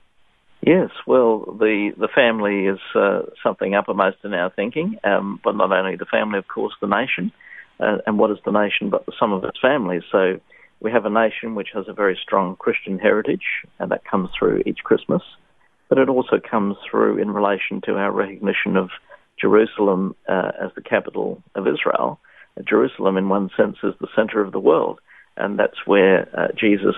Yes, 0.60 0.90
well, 1.06 1.56
the 1.58 1.92
the 1.96 2.08
family 2.12 2.66
is 2.66 2.80
uh, 2.94 3.22
something 3.42 3.74
uppermost 3.74 4.18
in 4.24 4.34
our 4.34 4.50
thinking, 4.50 4.98
um, 5.04 5.40
but 5.42 5.56
not 5.56 5.72
only 5.72 5.96
the 5.96 6.04
family, 6.04 6.38
of 6.38 6.48
course, 6.48 6.74
the 6.80 6.88
nation. 6.88 7.32
Uh, 7.80 7.98
and 8.06 8.18
what 8.18 8.32
is 8.32 8.38
the 8.44 8.50
nation 8.50 8.90
but 8.90 9.06
the 9.06 9.12
sum 9.20 9.32
of 9.32 9.44
its 9.44 9.58
families? 9.62 10.02
So 10.10 10.40
we 10.80 10.90
have 10.90 11.04
a 11.04 11.10
nation 11.10 11.54
which 11.54 11.68
has 11.74 11.84
a 11.86 11.92
very 11.92 12.18
strong 12.20 12.56
Christian 12.56 12.98
heritage, 12.98 13.44
and 13.78 13.92
that 13.92 14.04
comes 14.04 14.30
through 14.36 14.62
each 14.66 14.80
Christmas. 14.82 15.22
But 15.88 15.98
it 15.98 16.08
also 16.08 16.40
comes 16.40 16.76
through 16.90 17.18
in 17.18 17.30
relation 17.30 17.80
to 17.86 17.92
our 17.92 18.10
recognition 18.10 18.76
of 18.76 18.90
Jerusalem 19.40 20.16
uh, 20.28 20.50
as 20.60 20.70
the 20.74 20.82
capital 20.82 21.40
of 21.54 21.68
Israel. 21.68 22.18
Jerusalem, 22.68 23.16
in 23.16 23.28
one 23.28 23.50
sense, 23.56 23.76
is 23.84 23.94
the 24.00 24.08
center 24.16 24.40
of 24.40 24.50
the 24.50 24.58
world, 24.58 24.98
and 25.36 25.56
that's 25.56 25.86
where 25.86 26.28
uh, 26.36 26.48
Jesus 26.58 26.96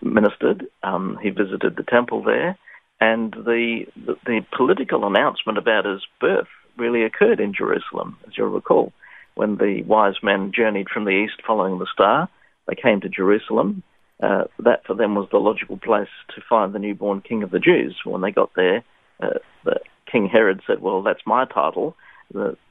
ministered. 0.00 0.66
Um, 0.84 1.18
he 1.20 1.30
visited 1.30 1.74
the 1.76 1.82
temple 1.82 2.22
there 2.22 2.56
and 3.04 3.32
the, 3.32 3.84
the, 3.96 4.16
the 4.24 4.40
political 4.56 5.06
announcement 5.06 5.58
about 5.58 5.84
his 5.84 6.00
birth 6.20 6.48
really 6.78 7.04
occurred 7.04 7.38
in 7.38 7.52
Jerusalem, 7.52 8.16
as 8.26 8.32
you'll 8.38 8.48
recall, 8.48 8.94
when 9.34 9.56
the 9.56 9.82
wise 9.82 10.14
men 10.22 10.52
journeyed 10.56 10.88
from 10.88 11.04
the 11.04 11.10
east 11.10 11.42
following 11.46 11.78
the 11.78 11.86
star. 11.92 12.30
They 12.66 12.74
came 12.74 13.02
to 13.02 13.10
Jerusalem. 13.10 13.82
Uh, 14.22 14.44
that 14.60 14.86
for 14.86 14.94
them 14.94 15.14
was 15.14 15.28
the 15.30 15.38
logical 15.38 15.76
place 15.76 16.08
to 16.34 16.40
find 16.48 16.72
the 16.72 16.78
newborn 16.78 17.20
King 17.20 17.42
of 17.42 17.50
the 17.50 17.58
Jews. 17.58 17.94
When 18.04 18.22
they 18.22 18.30
got 18.30 18.52
there, 18.56 18.82
uh, 19.20 19.38
the 19.64 19.80
King 20.10 20.28
Herod 20.32 20.62
said, 20.66 20.80
"Well, 20.80 21.02
that's 21.02 21.26
my 21.26 21.44
title," 21.44 21.96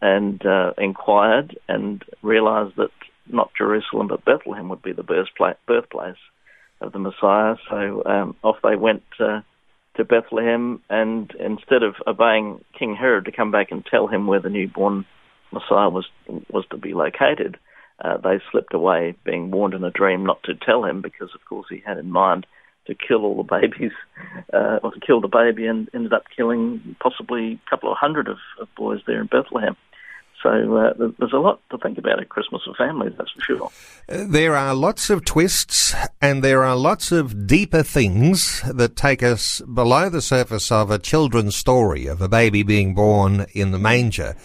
and 0.01 0.43
uh, 0.45 0.71
inquired 0.77 1.59
and 1.67 2.03
realised 2.23 2.75
that 2.77 2.91
not 3.27 3.51
Jerusalem 3.55 4.07
but 4.07 4.25
Bethlehem 4.25 4.69
would 4.69 4.81
be 4.81 4.93
the 4.93 5.03
birthplace 5.03 6.17
of 6.81 6.91
the 6.91 6.99
Messiah. 6.99 7.55
So 7.69 8.03
um, 8.05 8.35
off 8.41 8.57
they 8.63 8.77
went 8.77 9.03
uh, 9.19 9.41
to 9.95 10.03
Bethlehem, 10.03 10.81
and 10.89 11.31
instead 11.39 11.83
of 11.83 11.95
obeying 12.07 12.63
King 12.77 12.95
Herod 12.95 13.25
to 13.25 13.31
come 13.31 13.51
back 13.51 13.67
and 13.71 13.85
tell 13.85 14.07
him 14.07 14.27
where 14.27 14.39
the 14.39 14.50
newborn 14.50 15.05
Messiah 15.51 15.89
was 15.89 16.07
was 16.50 16.65
to 16.71 16.77
be 16.77 16.93
located, 16.93 17.57
uh, 18.03 18.17
they 18.17 18.41
slipped 18.51 18.73
away, 18.73 19.15
being 19.23 19.51
warned 19.51 19.73
in 19.73 19.83
a 19.83 19.91
dream 19.91 20.25
not 20.25 20.41
to 20.43 20.55
tell 20.55 20.83
him, 20.83 21.01
because 21.01 21.29
of 21.35 21.45
course 21.45 21.67
he 21.69 21.81
had 21.85 21.97
in 21.97 22.12
mind 22.12 22.45
to 22.88 22.95
kill 22.95 23.23
all 23.23 23.38
the 23.38 23.43
babies, 23.43 23.91
uh, 24.53 24.79
or 24.83 24.91
to 24.91 25.00
kill 25.00 25.21
the 25.21 25.27
baby, 25.27 25.67
and 25.67 25.89
ended 25.93 26.13
up 26.13 26.23
killing 26.35 26.95
possibly 27.00 27.59
a 27.65 27.69
couple 27.69 27.91
of 27.91 27.97
hundred 27.97 28.27
of, 28.27 28.38
of 28.59 28.67
boys 28.75 29.00
there 29.05 29.21
in 29.21 29.27
Bethlehem. 29.27 29.75
So 30.43 30.75
uh, 30.75 30.93
there's 31.17 31.31
a 31.31 31.38
lot 31.38 31.62
to 31.71 31.77
think 31.77 31.97
about 31.97 32.19
at 32.19 32.27
Christmas 32.27 32.62
for 32.65 32.73
families, 32.75 33.13
that's 33.17 33.31
for 33.31 33.41
sure. 33.41 33.71
There 34.07 34.55
are 34.57 34.75
lots 34.75 35.09
of 35.09 35.23
twists 35.23 35.95
and 36.21 36.43
there 36.43 36.65
are 36.65 36.75
lots 36.75 37.13
of 37.13 37.47
deeper 37.47 37.81
things 37.81 38.62
that 38.69 38.97
take 38.97 39.23
us 39.23 39.62
below 39.62 40.09
the 40.09 40.21
surface 40.21 40.69
of 40.69 40.91
a 40.91 41.00
children's 41.00 41.55
story 41.55 42.07
of 42.07 42.21
a 42.21 42.27
baby 42.27 42.62
being 42.62 42.93
born 42.93 43.45
in 43.53 43.71
the 43.71 43.79
manger. 43.79 44.35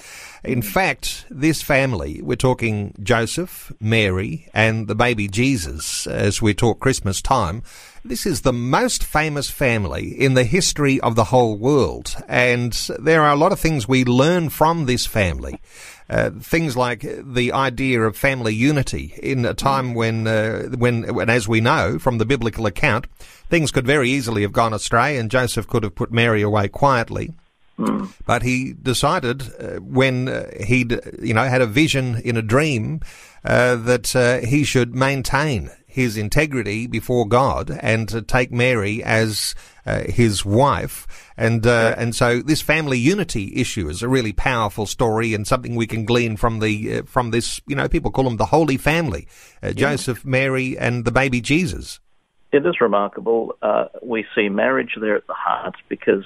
In 0.44 0.62
fact, 0.62 1.26
this 1.30 1.62
family, 1.62 2.20
we're 2.22 2.36
talking 2.36 2.94
Joseph, 3.02 3.72
Mary, 3.80 4.48
and 4.54 4.86
the 4.86 4.94
baby 4.94 5.26
Jesus 5.26 6.06
as 6.06 6.40
we 6.40 6.54
talk 6.54 6.78
Christmas 6.78 7.20
time, 7.20 7.62
this 8.04 8.24
is 8.24 8.42
the 8.42 8.52
most 8.52 9.02
famous 9.02 9.50
family 9.50 10.08
in 10.08 10.34
the 10.34 10.44
history 10.44 11.00
of 11.00 11.16
the 11.16 11.24
whole 11.24 11.56
world. 11.56 12.14
And 12.28 12.72
there 13.00 13.22
are 13.22 13.32
a 13.32 13.36
lot 13.36 13.50
of 13.50 13.58
things 13.58 13.88
we 13.88 14.04
learn 14.04 14.48
from 14.48 14.86
this 14.86 15.06
family. 15.06 15.60
Uh, 16.08 16.30
things 16.40 16.76
like 16.76 17.04
the 17.20 17.52
idea 17.52 18.00
of 18.00 18.16
family 18.16 18.54
unity 18.54 19.14
in 19.22 19.44
a 19.44 19.52
time 19.52 19.92
when, 19.92 20.26
uh, 20.26 20.62
when, 20.78 21.14
when, 21.14 21.28
as 21.28 21.46
we 21.46 21.60
know 21.60 21.98
from 21.98 22.16
the 22.16 22.24
biblical 22.24 22.64
account, 22.64 23.06
things 23.50 23.70
could 23.70 23.86
very 23.86 24.08
easily 24.08 24.42
have 24.42 24.52
gone 24.52 24.72
astray 24.72 25.18
and 25.18 25.30
Joseph 25.30 25.66
could 25.66 25.82
have 25.82 25.94
put 25.94 26.12
Mary 26.12 26.40
away 26.40 26.68
quietly. 26.68 27.34
Mm. 27.78 28.12
But 28.26 28.42
he 28.42 28.72
decided 28.72 29.42
uh, 29.42 29.80
when 29.80 30.28
uh, 30.28 30.50
he'd, 30.60 30.98
you 31.22 31.32
know, 31.32 31.44
had 31.44 31.62
a 31.62 31.66
vision 31.66 32.20
in 32.24 32.36
a 32.36 32.42
dream 32.42 33.00
uh, 33.44 33.76
that 33.76 34.16
uh, 34.16 34.38
he 34.44 34.64
should 34.64 34.94
maintain 34.94 35.70
his 35.86 36.16
integrity 36.16 36.86
before 36.86 37.26
God 37.26 37.70
and 37.80 38.08
to 38.08 38.20
take 38.20 38.50
Mary 38.50 39.02
as 39.02 39.54
uh, 39.86 40.02
his 40.02 40.44
wife. 40.44 41.06
And 41.36 41.66
uh, 41.66 41.94
and 41.96 42.14
so 42.14 42.42
this 42.42 42.60
family 42.60 42.98
unity 42.98 43.52
issue 43.56 43.88
is 43.88 44.02
a 44.02 44.08
really 44.08 44.32
powerful 44.32 44.86
story 44.86 45.32
and 45.32 45.46
something 45.46 45.76
we 45.76 45.86
can 45.86 46.04
glean 46.04 46.36
from 46.36 46.58
the 46.58 47.02
from 47.02 47.30
this. 47.30 47.60
You 47.68 47.76
know, 47.76 47.88
people 47.88 48.10
call 48.10 48.24
them 48.24 48.38
the 48.38 48.46
Holy 48.46 48.76
Family: 48.76 49.28
Joseph, 49.74 50.22
yeah. 50.24 50.30
Mary, 50.30 50.76
and 50.76 51.04
the 51.04 51.12
baby 51.12 51.40
Jesus. 51.40 52.00
It 52.50 52.66
is 52.66 52.80
remarkable. 52.80 53.56
we 54.02 54.26
see 54.34 54.48
marriage 54.48 54.96
there 55.00 55.16
at 55.16 55.26
the 55.28 55.34
heart 55.34 55.76
because 55.88 56.24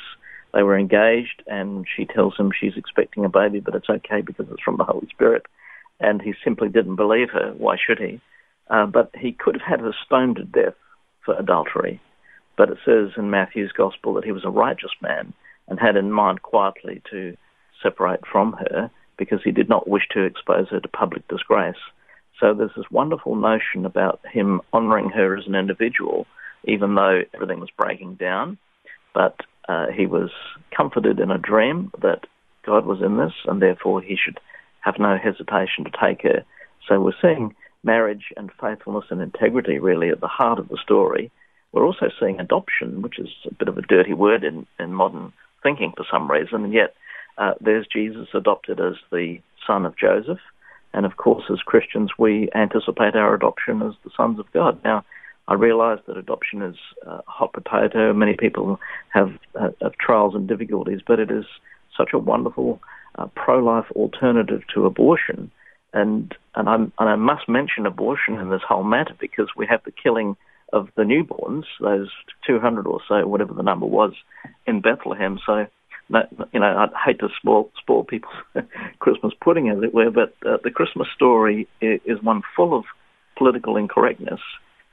they 0.52 0.62
were 0.62 0.78
engaged, 0.78 1.42
and 1.46 1.86
she 1.96 2.04
tells 2.04 2.36
him 2.36 2.50
she's 2.52 2.76
expecting 2.76 3.24
a 3.24 3.28
baby, 3.28 3.60
but 3.60 3.74
it's 3.74 3.88
okay 3.88 4.20
because 4.20 4.46
it's 4.50 4.62
from 4.62 4.76
the 4.76 4.84
Holy 4.84 5.08
Spirit. 5.08 5.46
And 6.00 6.20
he 6.20 6.34
simply 6.44 6.68
didn't 6.68 6.96
believe 6.96 7.30
her. 7.30 7.52
Why 7.56 7.76
should 7.76 7.98
he? 7.98 8.20
Uh, 8.68 8.86
but 8.86 9.10
he 9.18 9.32
could 9.32 9.54
have 9.54 9.68
had 9.68 9.80
her 9.80 9.94
stoned 10.04 10.36
to 10.36 10.44
death 10.44 10.74
for 11.24 11.34
adultery. 11.38 12.00
But 12.56 12.70
it 12.70 12.78
says 12.84 13.10
in 13.16 13.30
Matthew's 13.30 13.72
Gospel 13.72 14.14
that 14.14 14.24
he 14.24 14.32
was 14.32 14.44
a 14.44 14.50
righteous 14.50 14.92
man 15.00 15.32
and 15.68 15.78
had 15.78 15.96
in 15.96 16.12
mind 16.12 16.42
quietly 16.42 17.02
to 17.10 17.36
separate 17.82 18.26
from 18.30 18.52
her 18.52 18.90
because 19.16 19.40
he 19.42 19.52
did 19.52 19.68
not 19.68 19.88
wish 19.88 20.04
to 20.12 20.24
expose 20.24 20.68
her 20.68 20.80
to 20.80 20.88
public 20.88 21.26
disgrace. 21.28 21.76
So 22.40 22.54
there's 22.54 22.74
this 22.76 22.90
wonderful 22.90 23.36
notion 23.36 23.86
about 23.86 24.20
him 24.30 24.60
honouring 24.72 25.10
her 25.10 25.36
as 25.36 25.46
an 25.46 25.54
individual, 25.54 26.26
even 26.64 26.94
though 26.94 27.22
everything 27.34 27.60
was 27.60 27.70
breaking 27.76 28.14
down. 28.14 28.58
But 29.14 29.36
uh, 29.68 29.86
he 29.96 30.06
was 30.06 30.30
comforted 30.76 31.20
in 31.20 31.30
a 31.30 31.38
dream 31.38 31.90
that 32.00 32.26
God 32.64 32.86
was 32.86 33.02
in 33.02 33.16
this, 33.16 33.32
and 33.46 33.60
therefore 33.60 34.00
he 34.00 34.16
should 34.16 34.38
have 34.80 34.98
no 34.98 35.16
hesitation 35.16 35.84
to 35.84 35.90
take 35.90 36.22
her. 36.22 36.44
So 36.88 37.00
we're 37.00 37.12
seeing 37.20 37.54
marriage 37.84 38.26
and 38.36 38.50
faithfulness 38.60 39.04
and 39.10 39.20
integrity 39.20 39.78
really 39.78 40.08
at 40.10 40.20
the 40.20 40.28
heart 40.28 40.58
of 40.58 40.68
the 40.68 40.78
story. 40.82 41.30
We're 41.72 41.86
also 41.86 42.10
seeing 42.20 42.38
adoption, 42.38 43.02
which 43.02 43.18
is 43.18 43.28
a 43.46 43.54
bit 43.54 43.68
of 43.68 43.78
a 43.78 43.82
dirty 43.82 44.12
word 44.12 44.44
in, 44.44 44.66
in 44.78 44.92
modern 44.92 45.32
thinking 45.62 45.92
for 45.96 46.04
some 46.10 46.30
reason, 46.30 46.64
and 46.64 46.72
yet 46.72 46.94
uh, 47.38 47.54
there's 47.60 47.86
Jesus 47.86 48.28
adopted 48.34 48.80
as 48.80 48.94
the 49.10 49.38
son 49.66 49.86
of 49.86 49.96
Joseph. 49.96 50.40
And 50.92 51.06
of 51.06 51.16
course, 51.16 51.44
as 51.50 51.60
Christians, 51.60 52.10
we 52.18 52.50
anticipate 52.54 53.16
our 53.16 53.34
adoption 53.34 53.80
as 53.82 53.94
the 54.04 54.10
sons 54.16 54.38
of 54.38 54.52
God. 54.52 54.78
Now, 54.84 55.04
I 55.48 55.54
realise 55.54 56.00
that 56.06 56.16
adoption 56.16 56.62
is 56.62 56.76
a 57.06 57.20
hot 57.26 57.52
potato. 57.52 58.12
Many 58.12 58.34
people 58.36 58.78
have, 59.10 59.32
uh, 59.58 59.70
have 59.80 59.92
trials 59.98 60.34
and 60.34 60.46
difficulties, 60.48 61.00
but 61.06 61.18
it 61.18 61.30
is 61.30 61.44
such 61.96 62.10
a 62.12 62.18
wonderful 62.18 62.80
uh, 63.16 63.26
pro-life 63.34 63.90
alternative 63.96 64.62
to 64.74 64.86
abortion. 64.86 65.50
And 65.92 66.34
and, 66.54 66.68
and 66.68 66.92
i 66.98 67.16
must 67.16 67.48
mention 67.48 67.86
abortion 67.86 68.38
in 68.38 68.50
this 68.50 68.62
whole 68.66 68.84
matter 68.84 69.14
because 69.18 69.48
we 69.56 69.66
have 69.66 69.82
the 69.84 69.92
killing 69.92 70.36
of 70.72 70.88
the 70.96 71.02
newborns, 71.02 71.64
those 71.80 72.08
200 72.46 72.86
or 72.86 73.00
so, 73.06 73.26
whatever 73.26 73.52
the 73.52 73.62
number 73.62 73.86
was, 73.86 74.12
in 74.66 74.80
Bethlehem. 74.80 75.38
So, 75.44 75.66
you 76.08 76.60
know, 76.60 76.76
I'd 76.76 76.90
hate 77.04 77.18
to 77.20 77.28
spoil, 77.36 77.70
spoil 77.78 78.04
people's 78.04 78.34
Christmas 78.98 79.34
pudding, 79.42 79.68
as 79.68 79.82
it 79.82 79.92
were, 79.92 80.10
but 80.10 80.34
uh, 80.46 80.56
the 80.64 80.70
Christmas 80.70 81.08
story 81.14 81.68
is 81.80 82.22
one 82.22 82.42
full 82.56 82.74
of 82.76 82.84
political 83.36 83.76
incorrectness, 83.76 84.40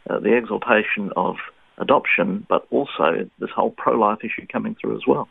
uh, 0.10 0.20
the 0.20 0.36
exaltation 0.36 1.12
of 1.16 1.36
adoption, 1.78 2.46
but 2.50 2.68
also 2.72 3.30
this 3.40 3.50
whole 3.56 3.72
pro-life 3.72 4.20
issue 4.24 4.46
coming 4.52 4.76
through 4.80 4.96
as 4.96 5.04
well. 5.08 5.28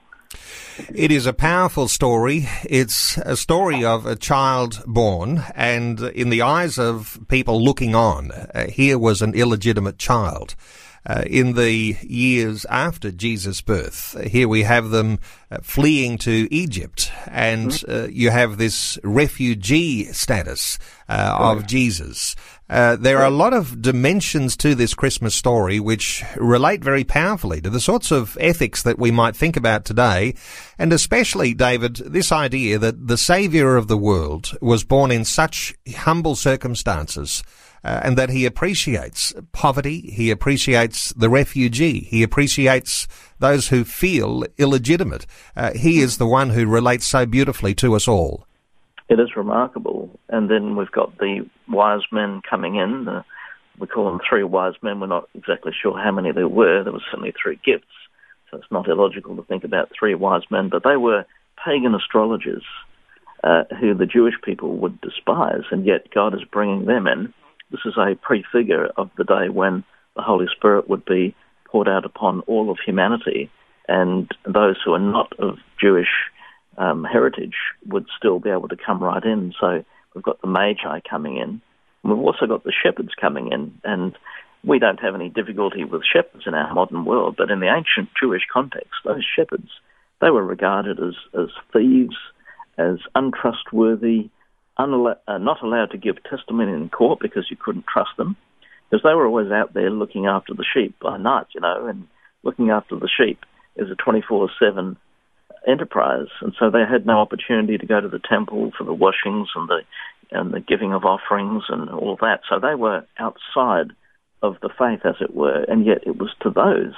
It 0.94 1.10
is 1.10 1.26
a 1.26 1.32
powerful 1.32 1.88
story. 1.88 2.46
It's 2.64 3.16
a 3.18 3.36
story 3.36 3.84
of 3.84 4.06
a 4.06 4.14
child 4.14 4.82
born, 4.86 5.42
and 5.54 6.00
in 6.00 6.30
the 6.30 6.42
eyes 6.42 6.78
of 6.78 7.18
people 7.28 7.62
looking 7.62 7.94
on, 7.94 8.30
uh, 8.30 8.66
here 8.68 8.98
was 8.98 9.22
an 9.22 9.34
illegitimate 9.34 9.98
child. 9.98 10.54
Uh, 11.08 11.22
in 11.26 11.54
the 11.54 11.96
years 12.02 12.66
after 12.66 13.10
Jesus' 13.10 13.62
birth. 13.62 14.14
Here 14.26 14.46
we 14.46 14.64
have 14.64 14.90
them 14.90 15.18
uh, 15.50 15.56
fleeing 15.62 16.18
to 16.18 16.46
Egypt, 16.50 17.10
and 17.26 17.70
mm-hmm. 17.70 18.04
uh, 18.04 18.08
you 18.08 18.28
have 18.28 18.58
this 18.58 18.98
refugee 19.02 20.04
status 20.12 20.78
uh, 21.08 21.34
of 21.38 21.66
Jesus. 21.66 22.36
Uh, 22.68 22.96
there 22.96 23.16
are 23.20 23.24
a 23.24 23.30
lot 23.30 23.54
of 23.54 23.80
dimensions 23.80 24.54
to 24.58 24.74
this 24.74 24.92
Christmas 24.92 25.34
story 25.34 25.80
which 25.80 26.22
relate 26.36 26.84
very 26.84 27.04
powerfully 27.04 27.62
to 27.62 27.70
the 27.70 27.80
sorts 27.80 28.10
of 28.10 28.36
ethics 28.38 28.82
that 28.82 28.98
we 28.98 29.10
might 29.10 29.34
think 29.34 29.56
about 29.56 29.86
today, 29.86 30.34
and 30.78 30.92
especially, 30.92 31.54
David, 31.54 31.96
this 31.96 32.30
idea 32.30 32.78
that 32.78 33.06
the 33.06 33.16
Saviour 33.16 33.76
of 33.76 33.88
the 33.88 33.96
world 33.96 34.58
was 34.60 34.84
born 34.84 35.10
in 35.10 35.24
such 35.24 35.74
humble 35.88 36.36
circumstances. 36.36 37.42
Uh, 37.84 38.00
and 38.02 38.18
that 38.18 38.30
he 38.30 38.44
appreciates 38.44 39.32
poverty, 39.52 40.00
he 40.00 40.30
appreciates 40.30 41.12
the 41.12 41.30
refugee, 41.30 42.00
he 42.00 42.22
appreciates 42.22 43.06
those 43.38 43.68
who 43.68 43.84
feel 43.84 44.44
illegitimate. 44.58 45.26
Uh, 45.56 45.72
he 45.72 46.00
is 46.00 46.18
the 46.18 46.26
one 46.26 46.50
who 46.50 46.66
relates 46.66 47.06
so 47.06 47.24
beautifully 47.24 47.74
to 47.74 47.94
us 47.94 48.08
all. 48.08 48.46
It 49.08 49.20
is 49.20 49.36
remarkable. 49.36 50.10
And 50.28 50.50
then 50.50 50.76
we've 50.76 50.90
got 50.90 51.16
the 51.18 51.48
wise 51.68 52.02
men 52.12 52.42
coming 52.48 52.76
in. 52.76 53.04
The, 53.04 53.24
we 53.78 53.86
call 53.86 54.10
them 54.10 54.20
three 54.28 54.44
wise 54.44 54.74
men. 54.82 55.00
We're 55.00 55.06
not 55.06 55.28
exactly 55.34 55.72
sure 55.80 55.98
how 55.98 56.12
many 56.12 56.32
there 56.32 56.48
were. 56.48 56.82
There 56.82 56.92
were 56.92 57.02
certainly 57.10 57.32
three 57.40 57.58
gifts. 57.64 57.86
So 58.50 58.58
it's 58.58 58.70
not 58.70 58.88
illogical 58.88 59.36
to 59.36 59.42
think 59.42 59.64
about 59.64 59.90
three 59.98 60.14
wise 60.14 60.42
men, 60.50 60.68
but 60.68 60.82
they 60.82 60.96
were 60.96 61.24
pagan 61.64 61.94
astrologers 61.94 62.64
uh, 63.44 63.64
who 63.80 63.94
the 63.94 64.06
Jewish 64.06 64.34
people 64.42 64.76
would 64.78 65.00
despise, 65.00 65.62
and 65.70 65.86
yet 65.86 66.10
God 66.14 66.34
is 66.34 66.44
bringing 66.50 66.86
them 66.86 67.06
in. 67.06 67.32
This 67.70 67.80
is 67.84 67.94
a 67.96 68.14
prefigure 68.14 68.86
of 68.96 69.10
the 69.16 69.24
day 69.24 69.48
when 69.50 69.84
the 70.16 70.22
Holy 70.22 70.46
Spirit 70.56 70.88
would 70.88 71.04
be 71.04 71.34
poured 71.66 71.88
out 71.88 72.04
upon 72.04 72.40
all 72.42 72.70
of 72.70 72.78
humanity, 72.84 73.50
and 73.86 74.30
those 74.44 74.76
who 74.84 74.94
are 74.94 74.98
not 74.98 75.32
of 75.38 75.58
Jewish 75.80 76.08
um, 76.78 77.04
heritage 77.04 77.56
would 77.86 78.06
still 78.16 78.38
be 78.38 78.50
able 78.50 78.68
to 78.68 78.76
come 78.76 79.02
right 79.02 79.22
in. 79.22 79.52
So 79.60 79.84
we've 80.14 80.24
got 80.24 80.40
the 80.40 80.46
Magi 80.48 81.00
coming 81.08 81.36
in. 81.36 81.60
We've 82.02 82.18
also 82.18 82.46
got 82.46 82.64
the 82.64 82.72
shepherds 82.72 83.10
coming 83.20 83.52
in. 83.52 83.78
And 83.84 84.16
we 84.64 84.78
don't 84.78 85.00
have 85.00 85.14
any 85.14 85.28
difficulty 85.28 85.84
with 85.84 86.02
shepherds 86.04 86.44
in 86.46 86.54
our 86.54 86.72
modern 86.72 87.04
world, 87.04 87.36
but 87.36 87.50
in 87.50 87.60
the 87.60 87.74
ancient 87.74 88.10
Jewish 88.20 88.42
context, 88.52 88.94
those 89.04 89.26
shepherds, 89.36 89.68
they 90.20 90.30
were 90.30 90.44
regarded 90.44 90.98
as, 90.98 91.14
as 91.38 91.48
thieves, 91.72 92.16
as 92.76 92.96
untrustworthy, 93.14 94.30
unala- 94.78 95.18
uh, 95.26 95.38
not 95.38 95.62
allowed 95.62 95.90
to 95.92 95.98
give 95.98 96.22
testimony 96.24 96.72
in 96.72 96.88
court 96.88 97.20
because 97.20 97.46
you 97.50 97.56
couldn't 97.56 97.86
trust 97.86 98.10
them, 98.16 98.36
because 98.88 99.02
they 99.02 99.14
were 99.14 99.26
always 99.26 99.50
out 99.50 99.74
there 99.74 99.90
looking 99.90 100.26
after 100.26 100.54
the 100.54 100.64
sheep 100.74 100.96
by 101.00 101.16
night, 101.16 101.46
you 101.54 101.60
know, 101.60 101.86
and 101.86 102.06
looking 102.42 102.70
after 102.70 102.96
the 102.96 103.08
sheep 103.08 103.44
is 103.76 103.90
a 103.90 103.94
24 103.94 104.50
7 104.58 104.96
enterprise, 105.66 106.28
and 106.40 106.54
so 106.58 106.70
they 106.70 106.84
had 106.88 107.06
no 107.06 107.18
opportunity 107.18 107.76
to 107.78 107.86
go 107.86 108.00
to 108.00 108.08
the 108.08 108.20
temple 108.20 108.72
for 108.76 108.84
the 108.84 108.94
washings 108.94 109.48
and 109.54 109.68
the 109.68 109.80
and 110.30 110.52
the 110.52 110.60
giving 110.60 110.92
of 110.92 111.04
offerings 111.04 111.64
and 111.68 111.88
all 111.88 112.16
that. 112.20 112.40
So 112.50 112.58
they 112.60 112.74
were 112.74 113.06
outside 113.18 113.92
of 114.42 114.56
the 114.60 114.68
faith, 114.68 115.00
as 115.04 115.16
it 115.20 115.34
were, 115.34 115.64
and 115.64 115.86
yet 115.86 116.06
it 116.06 116.18
was 116.18 116.30
to 116.42 116.50
those 116.50 116.94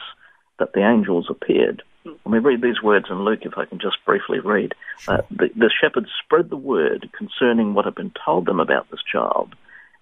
that 0.59 0.73
the 0.75 0.87
angels 0.87 1.29
appeared. 1.31 1.83
Let 2.05 2.27
me 2.27 2.39
read 2.39 2.63
these 2.63 2.83
words 2.83 3.07
in 3.11 3.25
Luke, 3.25 3.41
if 3.43 3.59
I 3.59 3.67
can 3.67 3.79
just 3.79 3.99
briefly 4.07 4.41
read. 4.41 4.75
Uh, 5.07 5.19
the, 5.31 5.51
the 5.55 5.71
shepherds 5.81 6.09
spread 6.25 6.49
the 6.49 6.57
word 6.57 7.11
concerning 7.17 7.75
what 7.75 7.85
had 7.85 7.95
been 7.95 8.13
told 8.25 8.47
them 8.47 8.61
about 8.61 8.91
this 8.91 9.03
child, 9.11 9.55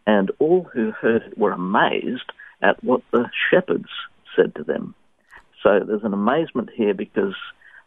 and 0.06 0.30
all 0.38 0.64
who 0.72 0.92
heard 0.92 1.22
it 1.22 1.36
were 1.36 1.50
amazed 1.50 2.30
at 2.62 2.82
what 2.84 3.02
the 3.10 3.28
shepherds 3.50 3.88
said 4.36 4.54
to 4.54 4.64
them. 4.64 4.94
So 5.62 5.80
there's 5.84 6.04
an 6.04 6.14
amazement 6.14 6.70
here 6.74 6.94
because 6.94 7.34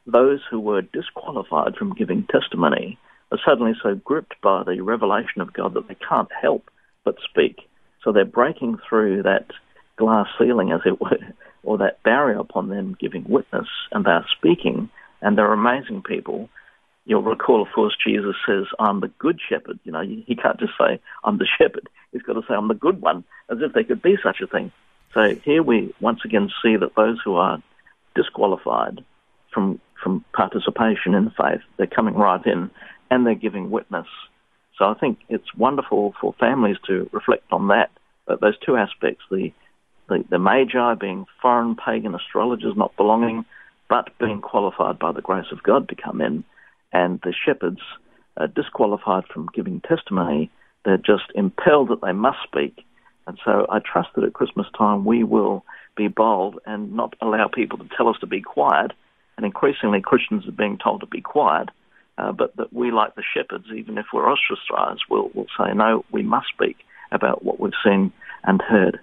those 0.05 0.41
who 0.49 0.59
were 0.59 0.81
disqualified 0.81 1.75
from 1.77 1.93
giving 1.93 2.27
testimony 2.27 2.97
are 3.31 3.39
suddenly 3.45 3.73
so 3.81 3.95
gripped 3.95 4.39
by 4.41 4.63
the 4.63 4.81
revelation 4.81 5.41
of 5.41 5.53
God 5.53 5.73
that 5.75 5.87
they 5.87 5.95
can't 5.95 6.31
help 6.41 6.69
but 7.05 7.15
speak. 7.29 7.57
So 8.03 8.11
they're 8.11 8.25
breaking 8.25 8.77
through 8.87 9.23
that 9.23 9.47
glass 9.95 10.27
ceiling, 10.37 10.71
as 10.71 10.81
it 10.85 10.99
were, 10.99 11.17
or 11.63 11.77
that 11.77 12.01
barrier 12.03 12.39
upon 12.39 12.69
them 12.69 12.97
giving 12.99 13.23
witness, 13.27 13.67
and 13.91 14.05
they're 14.05 14.25
speaking, 14.37 14.89
and 15.21 15.37
they're 15.37 15.53
amazing 15.53 16.01
people. 16.01 16.49
You'll 17.05 17.23
recall, 17.23 17.61
of 17.61 17.67
course, 17.73 17.95
Jesus 18.05 18.35
says, 18.45 18.65
I'm 18.79 18.99
the 18.99 19.11
good 19.19 19.39
shepherd. 19.49 19.79
You 19.83 19.91
know, 19.91 20.01
he 20.01 20.35
can't 20.35 20.59
just 20.59 20.73
say, 20.79 20.99
I'm 21.23 21.37
the 21.37 21.47
shepherd. 21.57 21.89
He's 22.11 22.21
got 22.21 22.33
to 22.33 22.41
say, 22.41 22.53
I'm 22.53 22.67
the 22.67 22.73
good 22.73 23.01
one, 23.01 23.23
as 23.49 23.57
if 23.61 23.73
there 23.73 23.83
could 23.83 24.01
be 24.01 24.17
such 24.23 24.41
a 24.41 24.47
thing. 24.47 24.71
So 25.13 25.35
here 25.43 25.61
we 25.61 25.93
once 25.99 26.19
again 26.23 26.49
see 26.63 26.77
that 26.77 26.95
those 26.95 27.19
who 27.23 27.35
are 27.35 27.61
disqualified 28.15 29.03
from 29.53 29.79
from 30.01 30.25
participation 30.33 31.13
in 31.13 31.25
the 31.25 31.31
faith. 31.31 31.61
They're 31.77 31.87
coming 31.87 32.15
right 32.15 32.43
in 32.45 32.71
and 33.09 33.25
they're 33.25 33.35
giving 33.35 33.69
witness. 33.69 34.07
So 34.77 34.85
I 34.85 34.95
think 34.95 35.19
it's 35.29 35.53
wonderful 35.55 36.15
for 36.19 36.33
families 36.39 36.77
to 36.87 37.09
reflect 37.11 37.43
on 37.51 37.67
that, 37.67 37.91
those 38.25 38.57
two 38.65 38.77
aspects, 38.77 39.23
the, 39.29 39.51
the, 40.11 40.25
the 40.29 40.39
magi 40.39 40.93
being 40.95 41.25
foreign 41.41 41.75
pagan 41.75 42.13
astrologers 42.13 42.75
not 42.75 42.95
belonging, 42.97 43.45
but 43.89 44.09
being 44.19 44.41
qualified 44.41 44.99
by 44.99 45.13
the 45.13 45.21
grace 45.21 45.45
of 45.53 45.63
God 45.63 45.87
to 45.87 45.95
come 45.95 46.19
in, 46.19 46.43
and 46.91 47.21
the 47.23 47.33
shepherds 47.45 47.79
uh, 48.35 48.47
disqualified 48.47 49.23
from 49.33 49.47
giving 49.55 49.79
testimony. 49.79 50.51
They're 50.83 50.97
just 50.97 51.31
impelled 51.33 51.89
that 51.89 52.01
they 52.01 52.11
must 52.11 52.39
speak. 52.43 52.83
And 53.25 53.39
so 53.45 53.65
I 53.69 53.79
trust 53.79 54.09
that 54.15 54.25
at 54.25 54.33
Christmas 54.33 54.67
time 54.77 55.05
we 55.05 55.23
will 55.23 55.63
be 55.95 56.09
bold 56.09 56.59
and 56.65 56.93
not 56.93 57.15
allow 57.21 57.47
people 57.47 57.77
to 57.77 57.87
tell 57.95 58.09
us 58.09 58.17
to 58.19 58.27
be 58.27 58.41
quiet, 58.41 58.91
and 59.37 59.45
increasingly 59.45 60.01
Christians 60.01 60.45
are 60.45 60.51
being 60.51 60.77
told 60.77 60.99
to 61.01 61.07
be 61.07 61.21
quiet, 61.21 61.69
uh, 62.17 62.33
but 62.33 62.53
that 62.57 62.73
we, 62.73 62.91
like 62.91 63.15
the 63.15 63.23
shepherds, 63.33 63.67
even 63.73 63.97
if 63.97 64.07
we're 64.13 64.29
ostracized, 64.29 65.03
will 65.09 65.31
will 65.33 65.47
say, 65.57 65.73
no, 65.73 66.03
we 66.11 66.21
must 66.21 66.47
speak 66.53 66.77
about 67.13 67.45
what 67.45 67.61
we've 67.61 67.71
seen 67.81 68.11
and 68.43 68.61
heard. 68.61 68.99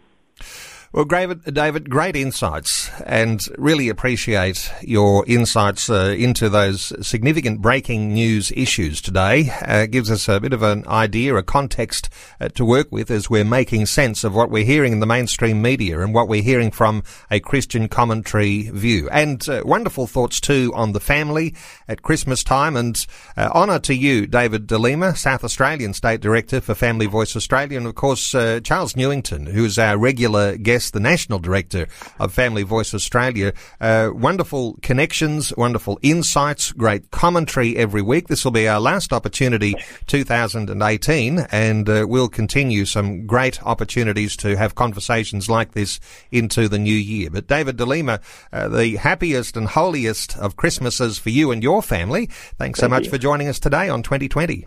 Well, 0.90 1.05
David, 1.05 1.44
David, 1.53 1.90
great 1.90 2.16
insights, 2.16 2.90
and 3.05 3.46
really 3.59 3.90
appreciate 3.90 4.72
your 4.81 5.22
insights 5.27 5.90
uh, 5.90 6.16
into 6.18 6.48
those 6.48 7.07
significant 7.07 7.61
breaking 7.61 8.14
news 8.14 8.51
issues 8.53 9.03
today. 9.03 9.51
Uh, 9.61 9.85
gives 9.85 10.11
us 10.11 10.31
a 10.31 10.40
bit 10.40 10.55
of 10.55 10.62
an 10.62 10.87
idea, 10.88 11.37
a 11.37 11.42
context 11.42 12.09
uh, 12.40 12.48
to 12.48 12.64
work 12.64 12.90
with 12.90 13.11
as 13.11 13.29
we're 13.29 13.44
making 13.44 13.85
sense 13.85 14.24
of 14.24 14.35
what 14.35 14.51
we're 14.51 14.64
hearing 14.64 14.94
in 14.94 15.01
the 15.01 15.07
mainstream 15.07 15.61
media 15.61 16.01
and 16.01 16.14
what 16.14 16.27
we're 16.27 16.42
hearing 16.42 16.70
from 16.70 17.03
a 17.31 17.38
Christian 17.38 17.88
commentary 17.88 18.70
view. 18.70 19.11
And 19.11 19.46
uh, 19.46 19.64
wonderful 19.66 20.07
thoughts 20.07 20.40
too 20.40 20.72
on 20.74 20.92
the 20.92 21.01
family 21.01 21.55
at 21.87 22.01
Christmas 22.01 22.42
time. 22.42 22.77
And 22.77 23.07
uh, 23.37 23.51
honour 23.55 23.81
to 23.81 23.94
you, 23.94 24.27
David 24.27 24.66
de 24.66 24.79
Lima, 24.79 25.14
South 25.16 25.44
Australian 25.44 25.92
State 25.92 26.22
Director 26.22 26.62
for 26.62 26.74
Family 26.74 27.05
Voice 27.05 27.37
Australia, 27.37 27.77
and 27.77 27.87
of 27.87 27.94
course 27.94 28.35
uh, 28.35 28.61
Charles 28.64 28.96
Newington, 28.96 29.44
who 29.44 29.66
is 29.66 29.79
our 29.79 29.98
regular 29.98 30.57
guest 30.57 30.78
the 30.79 31.01
National 31.01 31.38
Director 31.38 31.88
of 32.19 32.33
Family 32.33 32.62
Voice 32.62 32.95
Australia. 32.95 33.53
Uh, 33.81 34.11
wonderful 34.12 34.79
connections, 34.81 35.53
wonderful 35.57 35.99
insights, 36.03 36.73
great 36.73 37.11
commentary 37.11 37.77
every 37.77 38.03
week. 38.03 38.29
This 38.29 38.45
will 38.45 38.53
be 38.53 38.69
our 38.69 38.81
last 38.81 39.12
opportunity 39.12 39.75
2018 40.07 41.41
and 41.51 41.88
uh, 41.88 42.07
we'll 42.09 42.29
continue 42.29 42.85
some 42.85 43.27
great 43.27 43.62
opportunities 43.64 44.37
to 44.38 44.57
have 44.57 44.75
conversations 44.75 45.51
like 45.51 45.73
this 45.73 46.01
into 46.31 46.69
the 46.69 46.79
new 46.79 46.95
year. 46.95 47.31
But 47.31 47.47
David 47.49 47.77
de 47.77 47.85
Lima, 47.85 48.21
uh, 48.53 48.69
the 48.69 48.97
happiest 48.97 49.57
and 49.57 49.67
holiest 49.67 50.38
of 50.38 50.57
Christmases 50.57 51.19
for 51.19 51.31
you 51.31 51.51
and 51.51 51.62
your 51.62 51.83
family. 51.83 52.27
Thanks 52.27 52.57
Thank 52.59 52.77
so 52.77 52.88
much 52.88 53.05
you. 53.05 53.11
for 53.11 53.19
joining 53.19 53.49
us 53.49 53.59
today 53.59 53.88
on 53.88 54.03
2020. 54.03 54.67